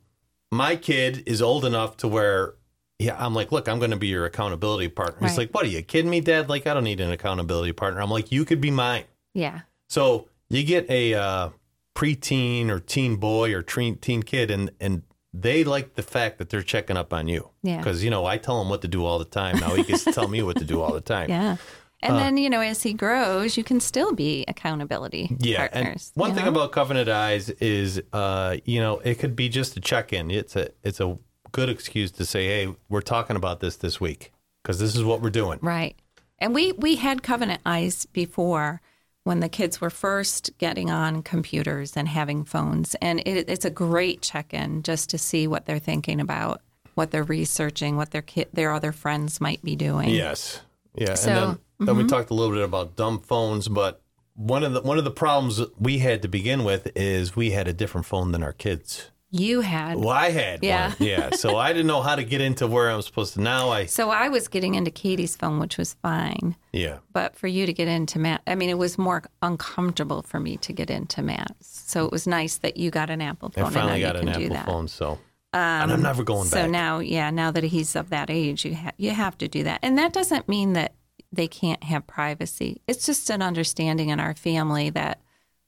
my 0.52 0.76
kid 0.76 1.24
is 1.26 1.42
old 1.42 1.66
enough 1.66 1.98
to 1.98 2.08
where, 2.08 2.54
yeah, 3.00 3.18
I'm 3.20 3.34
like, 3.34 3.52
look, 3.52 3.68
I'm 3.68 3.80
going 3.80 3.92
to 3.92 3.98
be 3.98 4.08
your 4.08 4.26
accountability 4.26 4.88
partner. 4.88 5.28
He's 5.28 5.38
like, 5.38 5.52
what 5.52 5.66
are 5.66 5.70
you 5.70 5.82
kidding 5.82 6.10
me, 6.10 6.22
Dad? 6.22 6.48
Like, 6.48 6.68
I 6.68 6.74
don't 6.74 6.86
need 6.86 7.02
an 7.02 7.12
accountability 7.12 7.74
partner. 7.74 8.02
I'm 8.02 8.10
like, 8.10 8.32
you 8.32 8.46
could 8.46 8.62
be 8.62 8.72
mine. 8.72 9.04
Yeah. 9.34 9.62
So 9.90 10.30
you 10.50 10.64
get 10.64 10.90
a 10.90 11.14
uh, 11.14 11.50
preteen 11.96 12.70
or 12.70 12.80
teen 12.80 13.16
boy 13.18 13.54
or 13.54 13.62
teen 13.62 13.98
teen 13.98 14.24
kid, 14.24 14.52
and 14.52 14.72
and 14.80 15.04
they 15.34 15.64
like 15.64 15.96
the 15.96 16.04
fact 16.04 16.38
that 16.38 16.50
they're 16.50 16.62
checking 16.64 16.98
up 16.98 17.14
on 17.14 17.28
you. 17.28 17.50
Yeah. 17.64 17.78
Because 17.78 18.04
you 18.04 18.10
know 18.10 18.26
I 18.26 18.38
tell 18.38 18.62
him 18.62 18.70
what 18.70 18.82
to 18.82 18.88
do 18.88 19.06
all 19.06 19.20
the 19.20 19.26
time. 19.26 19.60
Now 19.60 19.76
he 19.76 19.84
gets 19.84 20.04
to 20.06 20.12
tell 20.12 20.28
me 20.28 20.42
what 20.44 20.58
to 20.58 20.66
do 20.66 20.82
all 20.82 20.94
the 20.94 21.02
time. 21.02 21.30
Yeah. 21.30 21.58
And 22.04 22.14
Uh, 22.16 22.20
then, 22.20 22.38
you 22.38 22.48
know, 22.48 22.62
as 22.62 22.84
he 22.84 22.94
grows, 22.94 23.58
you 23.58 23.64
can 23.64 23.80
still 23.80 24.14
be 24.14 24.46
accountability 24.48 25.36
Yeah, 25.40 25.68
partners. 25.68 26.12
and 26.16 26.22
one 26.22 26.36
thing 26.36 26.46
know? 26.46 26.52
about 26.52 26.72
Covenant 26.72 27.10
Eyes 27.10 27.50
is, 27.50 28.00
uh, 28.14 28.58
you 28.66 28.80
know, 28.80 29.00
it 29.00 29.16
could 29.18 29.36
be 29.36 29.50
just 29.50 29.76
a 29.78 29.80
check-in. 29.80 30.30
It's 30.30 30.56
a 30.56 30.70
it's 30.84 31.00
a 31.00 31.18
good 31.52 31.70
excuse 31.70 32.12
to 32.12 32.26
say, 32.26 32.46
hey, 32.46 32.76
we're 32.88 33.02
talking 33.02 33.36
about 33.36 33.62
this 33.62 33.78
this 33.78 34.00
week 34.00 34.32
because 34.62 34.78
this 34.80 34.96
is 34.96 35.04
what 35.04 35.22
we're 35.22 35.32
doing. 35.32 35.58
Right. 35.64 35.96
And 36.38 36.54
we 36.54 36.72
we 36.74 36.98
had 36.98 37.24
Covenant 37.24 37.62
Eyes 37.66 38.06
before 38.06 38.80
when 39.28 39.42
the 39.42 39.50
kids 39.50 39.80
were 39.80 39.90
first 39.90 40.50
getting 40.58 40.90
on 40.90 41.22
computers 41.22 41.96
and 41.96 42.08
having 42.08 42.44
phones, 42.44 42.96
and 42.96 43.20
it, 43.20 43.50
it's 43.50 43.66
a 43.66 43.70
great 43.70 44.22
check-in 44.22 44.82
just 44.84 45.10
to 45.12 45.18
see 45.18 45.48
what 45.48 45.66
they're 45.66 45.80
thinking 45.80 46.20
about, 46.20 46.62
what 46.96 47.12
they're 47.12 47.24
researching, 47.24 47.98
what 47.98 48.12
their 48.12 48.22
kid, 48.22 48.48
their 48.54 48.72
other 48.72 48.92
friends 48.92 49.40
might 49.40 49.62
be 49.64 49.76
doing. 49.76 50.10
Yes, 50.10 50.62
yeah, 50.96 51.14
So, 51.14 51.30
mm-hmm. 51.30 51.50
and 51.80 51.88
then 51.88 51.88
then 51.88 51.98
we 51.98 52.06
talked 52.06 52.32
a 52.32 52.34
little 52.34 52.56
bit 52.56 52.64
about 52.64 52.96
dumb 52.96 53.20
phones, 53.20 53.68
but 53.68 54.02
one 54.34 54.64
of 54.64 54.74
the 54.74 54.82
one 54.82 54.98
of 54.98 55.04
the 55.04 55.12
problems 55.12 55.62
we 55.80 56.00
had 56.00 56.22
to 56.22 56.28
begin 56.28 56.64
with 56.64 56.90
is 56.96 57.36
we 57.36 57.52
had 57.52 57.68
a 57.68 57.74
different 57.74 58.08
phone 58.08 58.32
than 58.32 58.42
our 58.44 58.54
kids. 58.54 59.12
You 59.30 59.60
had. 59.62 59.98
Well, 59.98 60.10
I 60.10 60.30
had 60.32 60.64
Yeah. 60.64 60.90
one, 60.90 60.96
yeah. 61.00 61.30
So 61.36 61.58
I 61.58 61.74
didn't 61.74 61.88
know 61.88 62.02
how 62.02 62.16
to 62.16 62.24
get 62.24 62.40
into 62.42 62.66
where 62.68 62.90
I'm 62.90 63.02
supposed 63.02 63.34
to. 63.34 63.42
Now 63.42 63.70
I, 63.70 63.86
So 63.86 64.10
I 64.10 64.30
was 64.30 64.48
getting 64.48 64.76
into 64.76 64.90
Katie's 64.92 65.36
phone, 65.36 65.60
which 65.60 65.78
was 65.78 65.96
fine. 65.96 66.56
yeah, 66.72 67.00
But 67.12 67.36
for 67.36 67.48
you 67.48 67.66
to 67.66 67.74
get 67.74 67.88
into 67.90 68.20
Matt, 68.20 68.42
I 68.48 68.56
mean, 68.56 68.70
it 68.70 68.78
was 68.78 68.98
more 68.98 69.24
uncomfortable 69.42 70.22
for 70.22 70.40
me 70.40 70.58
to 70.58 70.72
get 70.74 70.90
into 70.90 71.22
Matt's. 71.22 71.84
So 71.88 72.06
it 72.06 72.12
was 72.12 72.26
nice 72.28 72.58
that 72.60 72.78
you 72.78 72.90
got 72.90 73.10
an 73.10 73.22
Apple 73.22 73.50
phone. 73.50 73.66
I 73.66 73.70
finally 73.70 74.00
got 74.02 74.16
an 74.16 74.30
Apple 74.30 74.56
phone, 74.66 74.88
so 74.88 75.20
um, 75.54 75.60
and 75.84 75.92
I'm 75.92 76.02
never 76.02 76.24
going 76.24 76.48
So 76.48 76.56
back. 76.58 76.66
So 76.66 76.72
now, 76.72 77.00
yeah, 77.00 77.30
now 77.30 77.52
that 77.52 77.64
he's 77.64 77.96
of 77.96 78.10
that 78.10 78.30
age, 78.30 78.64
you 78.66 78.76
ha- 78.76 78.92
you 78.98 79.12
have 79.12 79.38
to 79.40 79.48
do 79.48 79.64
that, 79.64 79.80
and 79.82 79.98
that 79.98 80.14
doesn't 80.14 80.48
mean 80.48 80.74
that 80.74 80.94
they 81.32 81.48
can't 81.48 81.84
have 81.84 82.06
privacy. 82.08 82.82
It's 82.88 83.06
just 83.06 83.30
an 83.30 83.42
understanding 83.42 84.10
in 84.10 84.20
our 84.20 84.34
family 84.36 84.90
that 84.92 85.22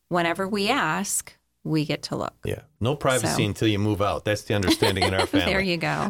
whenever 0.09 0.47
we 0.47 0.69
ask, 0.69 1.33
we 1.63 1.85
get 1.85 2.03
to 2.03 2.15
look. 2.15 2.33
yeah, 2.45 2.61
no 2.79 2.95
privacy 2.95 3.43
So- 3.43 3.47
until 3.47 3.67
you 3.67 3.79
move 3.79 4.01
out. 4.01 4.25
That's 4.25 4.43
the 4.43 4.53
understanding 4.55 5.03
in 5.03 5.13
our 5.13 5.25
family. 5.27 5.51
There 5.51 5.61
you 5.61 5.77
go. 5.77 6.09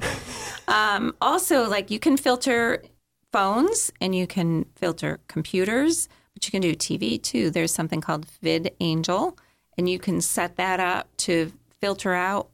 um, 0.67 1.15
also, 1.21 1.67
like 1.67 1.89
you 1.91 1.99
can 1.99 2.17
filter 2.17 2.83
phones 3.31 3.91
and 4.01 4.15
you 4.15 4.27
can 4.27 4.65
filter 4.75 5.19
computers, 5.27 6.07
but 6.33 6.45
you 6.45 6.51
can 6.51 6.61
do 6.61 6.73
TV 6.75 7.21
too. 7.21 7.49
There's 7.49 7.73
something 7.73 8.01
called 8.01 8.25
VidAngel, 8.43 9.37
and 9.77 9.89
you 9.89 9.99
can 9.99 10.21
set 10.21 10.55
that 10.57 10.79
up 10.79 11.09
to 11.17 11.51
filter 11.81 12.13
out 12.13 12.49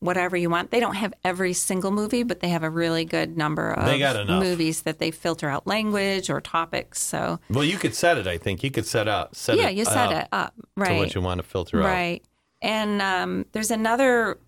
whatever 0.00 0.36
you 0.36 0.48
want. 0.48 0.70
They 0.70 0.78
don't 0.80 0.94
have 0.94 1.12
every 1.24 1.52
single 1.52 1.90
movie, 1.90 2.22
but 2.22 2.38
they 2.40 2.50
have 2.50 2.62
a 2.62 2.70
really 2.70 3.04
good 3.04 3.36
number 3.36 3.72
of 3.72 4.28
movies 4.28 4.82
that 4.82 5.00
they 5.00 5.10
filter 5.10 5.48
out 5.48 5.66
language 5.66 6.30
or 6.30 6.40
topics. 6.40 7.02
So 7.02 7.40
Well, 7.50 7.64
you 7.64 7.78
could 7.78 7.94
set 7.96 8.16
it. 8.16 8.26
I 8.28 8.38
think 8.38 8.62
you 8.62 8.70
could 8.70 8.86
set 8.86 9.08
up. 9.08 9.34
Set 9.34 9.56
yeah, 9.58 9.68
it 9.70 9.76
you 9.76 9.84
set 9.84 9.96
out 9.96 10.12
it 10.12 10.28
up 10.30 10.54
right 10.76 10.90
to 10.92 10.98
what 10.98 11.14
you 11.16 11.20
want 11.20 11.38
to 11.40 11.46
filter 11.46 11.80
out. 11.80 11.86
Right. 11.86 12.22
And 12.60 13.00
um, 13.02 13.46
there's 13.52 13.70
another 13.70 14.38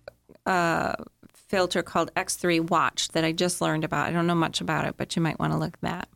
uh, 0.45 0.95
filter 1.33 1.81
called 1.83 2.13
X3 2.15 2.69
Watch 2.69 3.09
that 3.09 3.23
I 3.23 3.31
just 3.31 3.61
learned 3.61 3.83
about. 3.83 4.07
I 4.07 4.11
don't 4.11 4.27
know 4.27 4.35
much 4.35 4.61
about 4.61 4.85
it, 4.85 4.95
but 4.97 5.15
you 5.15 5.21
might 5.21 5.39
want 5.39 5.53
to 5.53 5.57
look 5.59 5.75
at 5.75 5.81
that. 5.81 6.09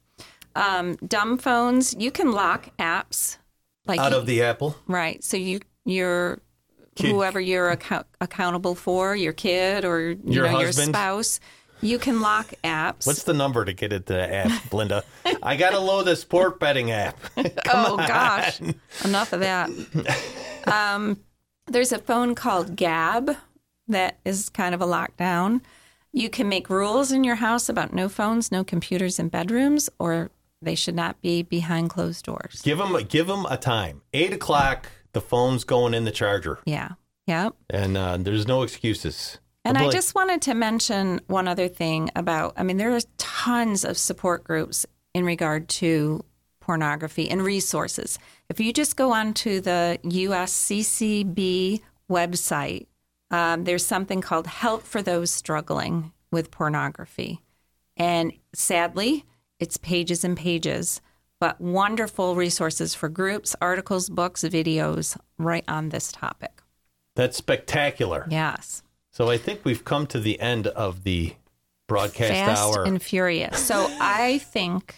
Um, 0.55 0.95
dumb 1.07 1.37
phones, 1.37 1.93
you 1.97 2.11
can 2.11 2.31
lock 2.31 2.69
apps. 2.79 3.37
Like 3.87 3.99
Out 3.99 4.13
of 4.13 4.25
the 4.25 4.41
Apple. 4.41 4.75
right, 4.87 5.23
so 5.23 5.37
you 5.37 5.59
you're 5.85 6.39
Kid- 6.95 7.11
whoever 7.11 7.39
you're 7.39 7.69
account- 7.69 8.07
accountable 8.21 8.73
for, 8.73 9.15
your 9.15 9.33
kid 9.33 9.83
or 9.85 10.11
you 10.11 10.19
Your 10.25 10.49
know 10.49 10.59
your 10.61 10.71
spouse, 10.71 11.39
you 11.81 11.99
can 11.99 12.21
lock 12.21 12.53
apps. 12.63 13.05
What's 13.05 13.23
the 13.23 13.33
number 13.33 13.63
to 13.65 13.73
get 13.73 13.91
into 13.93 14.13
the 14.13 14.33
app, 14.33 14.73
Linda? 14.73 15.03
I 15.43 15.55
got 15.57 15.71
to 15.71 15.79
load 15.79 16.03
the 16.05 16.15
sport 16.15 16.59
betting 16.59 16.89
app. 16.91 17.19
oh 17.37 17.97
gosh, 17.97 18.59
enough 19.03 19.33
of 19.33 19.41
that. 19.41 19.69
Um, 20.67 21.19
there's 21.67 21.91
a 21.91 21.97
phone 21.99 22.35
called 22.35 22.75
Gabb 22.75 23.37
that 23.87 24.17
is 24.25 24.49
kind 24.49 24.73
of 24.75 24.81
a 24.81 24.85
lockdown. 24.85 25.61
You 26.11 26.29
can 26.29 26.47
make 26.47 26.69
rules 26.69 27.11
in 27.11 27.23
your 27.23 27.35
house 27.35 27.67
about 27.69 27.93
no 27.93 28.07
phones, 28.07 28.51
no 28.51 28.63
computers 28.63 29.19
in 29.19 29.29
bedrooms, 29.29 29.89
or 29.99 30.31
they 30.61 30.75
should 30.75 30.95
not 30.95 31.21
be 31.21 31.43
behind 31.43 31.89
closed 31.89 32.25
doors. 32.25 32.61
give 32.63 32.77
them, 32.77 32.95
give 33.09 33.27
them 33.27 33.45
a 33.49 33.57
time. 33.57 34.01
Eight 34.13 34.33
o'clock. 34.33 34.89
The 35.13 35.21
phone's 35.21 35.63
going 35.63 35.93
in 35.93 36.03
the 36.03 36.11
charger, 36.11 36.59
Yeah. 36.65 36.89
Yep. 37.27 37.55
and 37.69 37.95
uh, 37.97 38.17
there's 38.17 38.47
no 38.47 38.63
excuses. 38.63 39.39
And 39.63 39.77
I 39.77 39.89
just 39.89 40.13
wanted 40.13 40.43
to 40.43 40.53
mention 40.53 41.21
one 41.27 41.47
other 41.47 41.67
thing 41.69 42.11
about 42.15 42.53
I 42.57 42.63
mean, 42.63 42.77
there 42.77 42.93
are 42.95 42.99
tons 43.17 43.83
of 43.85 43.97
support 43.97 44.43
groups 44.43 44.85
in 45.15 45.25
regard 45.25 45.67
to 45.69 46.23
pornography 46.65 47.29
and 47.29 47.43
resources. 47.43 48.17
If 48.49 48.59
you 48.59 48.73
just 48.73 48.95
go 48.95 49.11
onto 49.11 49.61
the 49.61 49.99
USCCB 50.03 51.81
website, 52.09 52.87
um, 53.29 53.65
there's 53.65 53.85
something 53.85 54.19
called 54.19 54.47
Help 54.47 54.81
for 54.81 55.03
Those 55.03 55.29
Struggling 55.29 56.11
with 56.31 56.49
Pornography. 56.49 57.39
And 57.95 58.33
sadly, 58.53 59.25
it's 59.59 59.77
pages 59.77 60.23
and 60.23 60.35
pages, 60.35 61.01
but 61.39 61.61
wonderful 61.61 62.35
resources 62.35 62.95
for 62.95 63.09
groups, 63.09 63.55
articles, 63.61 64.09
books, 64.09 64.41
videos 64.43 65.17
right 65.37 65.63
on 65.67 65.89
this 65.89 66.11
topic. 66.11 66.61
that's 67.15 67.37
spectacular. 67.37 68.25
Yes. 68.29 68.81
So 69.11 69.29
I 69.29 69.37
think 69.37 69.61
we've 69.63 69.85
come 69.85 70.07
to 70.07 70.19
the 70.19 70.39
end 70.39 70.67
of 70.67 71.03
the 71.03 71.35
broadcast 71.87 72.33
Fast 72.33 72.61
hour. 72.61 72.83
and 72.83 73.01
furious. 73.01 73.63
So 73.63 73.87
I 74.01 74.39
think 74.39 74.95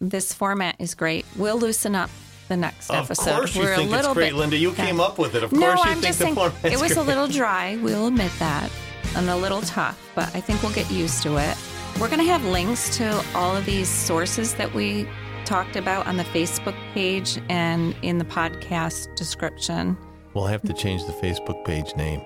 this 0.00 0.32
format 0.32 0.76
is 0.78 0.94
great. 0.94 1.24
We'll 1.36 1.58
loosen 1.58 1.94
up 1.94 2.10
the 2.48 2.56
next 2.56 2.90
of 2.90 3.04
episode. 3.06 3.30
Of 3.30 3.36
course, 3.38 3.54
you 3.56 3.62
We're 3.62 3.76
think 3.76 3.88
a 3.88 3.92
little 3.92 4.10
it's 4.12 4.14
great, 4.16 4.30
bit, 4.30 4.36
Linda. 4.38 4.56
You 4.56 4.72
came 4.72 5.00
up 5.00 5.18
with 5.18 5.34
it. 5.34 5.42
Of 5.42 5.52
No, 5.52 5.60
course, 5.74 5.84
you 5.84 5.90
I'm 5.90 5.94
think 6.00 6.04
just 6.06 6.18
the 6.20 6.34
format's 6.34 6.64
it 6.64 6.80
was 6.80 6.92
great. 6.94 6.96
a 6.96 7.02
little 7.02 7.26
dry. 7.28 7.76
We'll 7.82 8.06
admit 8.06 8.32
that, 8.38 8.70
and 9.16 9.28
a 9.28 9.36
little 9.36 9.60
tough, 9.62 9.98
but 10.14 10.34
I 10.34 10.40
think 10.40 10.62
we'll 10.62 10.72
get 10.72 10.90
used 10.90 11.22
to 11.24 11.36
it. 11.36 11.56
We're 12.00 12.08
going 12.08 12.20
to 12.20 12.30
have 12.30 12.44
links 12.44 12.96
to 12.98 13.24
all 13.34 13.56
of 13.56 13.64
these 13.66 13.88
sources 13.88 14.54
that 14.54 14.72
we 14.72 15.08
talked 15.44 15.76
about 15.76 16.06
on 16.06 16.16
the 16.16 16.24
Facebook 16.24 16.76
page 16.94 17.40
and 17.48 17.94
in 18.02 18.18
the 18.18 18.24
podcast 18.24 19.14
description. 19.16 19.96
We'll 20.34 20.46
have 20.46 20.62
to 20.62 20.72
change 20.72 21.04
the 21.06 21.12
Facebook 21.12 21.64
page 21.64 21.96
name. 21.96 22.20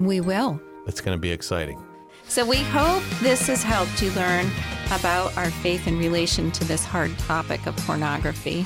We 0.00 0.20
will. 0.20 0.60
It's 0.86 1.00
going 1.00 1.16
to 1.16 1.20
be 1.20 1.30
exciting. 1.30 1.82
So 2.28 2.44
we 2.44 2.58
hope 2.58 3.02
this 3.20 3.46
has 3.46 3.62
helped 3.62 4.02
you 4.02 4.10
learn 4.12 4.50
about 4.86 5.36
our 5.36 5.50
faith 5.50 5.86
in 5.86 5.98
relation 5.98 6.50
to 6.52 6.64
this 6.64 6.84
hard 6.84 7.16
topic 7.20 7.66
of 7.66 7.76
pornography. 7.78 8.64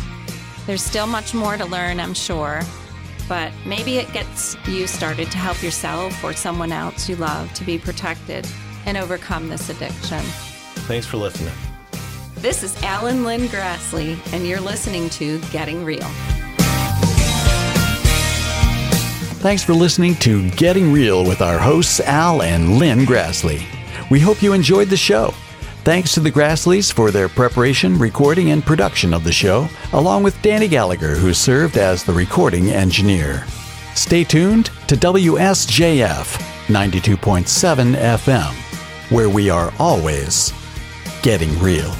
There's 0.66 0.82
still 0.82 1.06
much 1.06 1.34
more 1.34 1.56
to 1.56 1.64
learn, 1.66 2.00
I'm 2.00 2.14
sure, 2.14 2.62
but 3.28 3.52
maybe 3.64 3.98
it 3.98 4.12
gets 4.12 4.56
you 4.66 4.86
started 4.86 5.30
to 5.30 5.38
help 5.38 5.62
yourself 5.62 6.24
or 6.24 6.32
someone 6.32 6.72
else 6.72 7.08
you 7.08 7.16
love 7.16 7.52
to 7.54 7.64
be 7.64 7.78
protected 7.78 8.46
and 8.86 8.96
overcome 8.96 9.48
this 9.48 9.68
addiction. 9.68 10.20
Thanks 10.88 11.06
for 11.06 11.18
listening. 11.18 11.54
This 12.36 12.62
is 12.62 12.82
Al 12.82 13.06
and 13.06 13.24
Lynn 13.24 13.42
Grassley, 13.48 14.18
and 14.32 14.46
you're 14.46 14.60
listening 14.60 15.10
to 15.10 15.38
Getting 15.52 15.84
Real. 15.84 16.10
Thanks 19.40 19.64
for 19.64 19.72
listening 19.72 20.16
to 20.16 20.50
Getting 20.50 20.92
Real 20.92 21.24
with 21.24 21.40
our 21.40 21.58
hosts 21.58 21.98
Al 22.00 22.42
and 22.42 22.76
Lynn 22.76 23.06
Grassley. 23.06 23.64
We 24.10 24.20
hope 24.20 24.42
you 24.42 24.52
enjoyed 24.52 24.88
the 24.88 24.98
show. 24.98 25.32
Thanks 25.82 26.12
to 26.12 26.20
the 26.20 26.30
Grassleys 26.30 26.92
for 26.92 27.10
their 27.10 27.26
preparation, 27.26 27.98
recording, 27.98 28.50
and 28.50 28.62
production 28.62 29.14
of 29.14 29.24
the 29.24 29.32
show, 29.32 29.66
along 29.94 30.24
with 30.24 30.40
Danny 30.42 30.68
Gallagher, 30.68 31.14
who 31.14 31.32
served 31.32 31.78
as 31.78 32.04
the 32.04 32.12
recording 32.12 32.68
engineer. 32.68 33.46
Stay 33.94 34.24
tuned 34.24 34.66
to 34.88 34.94
WSJF 34.94 36.36
92.7 36.66 37.94
FM, 37.94 39.10
where 39.10 39.30
we 39.30 39.48
are 39.48 39.72
always 39.78 40.52
getting 41.22 41.58
real. 41.60 41.94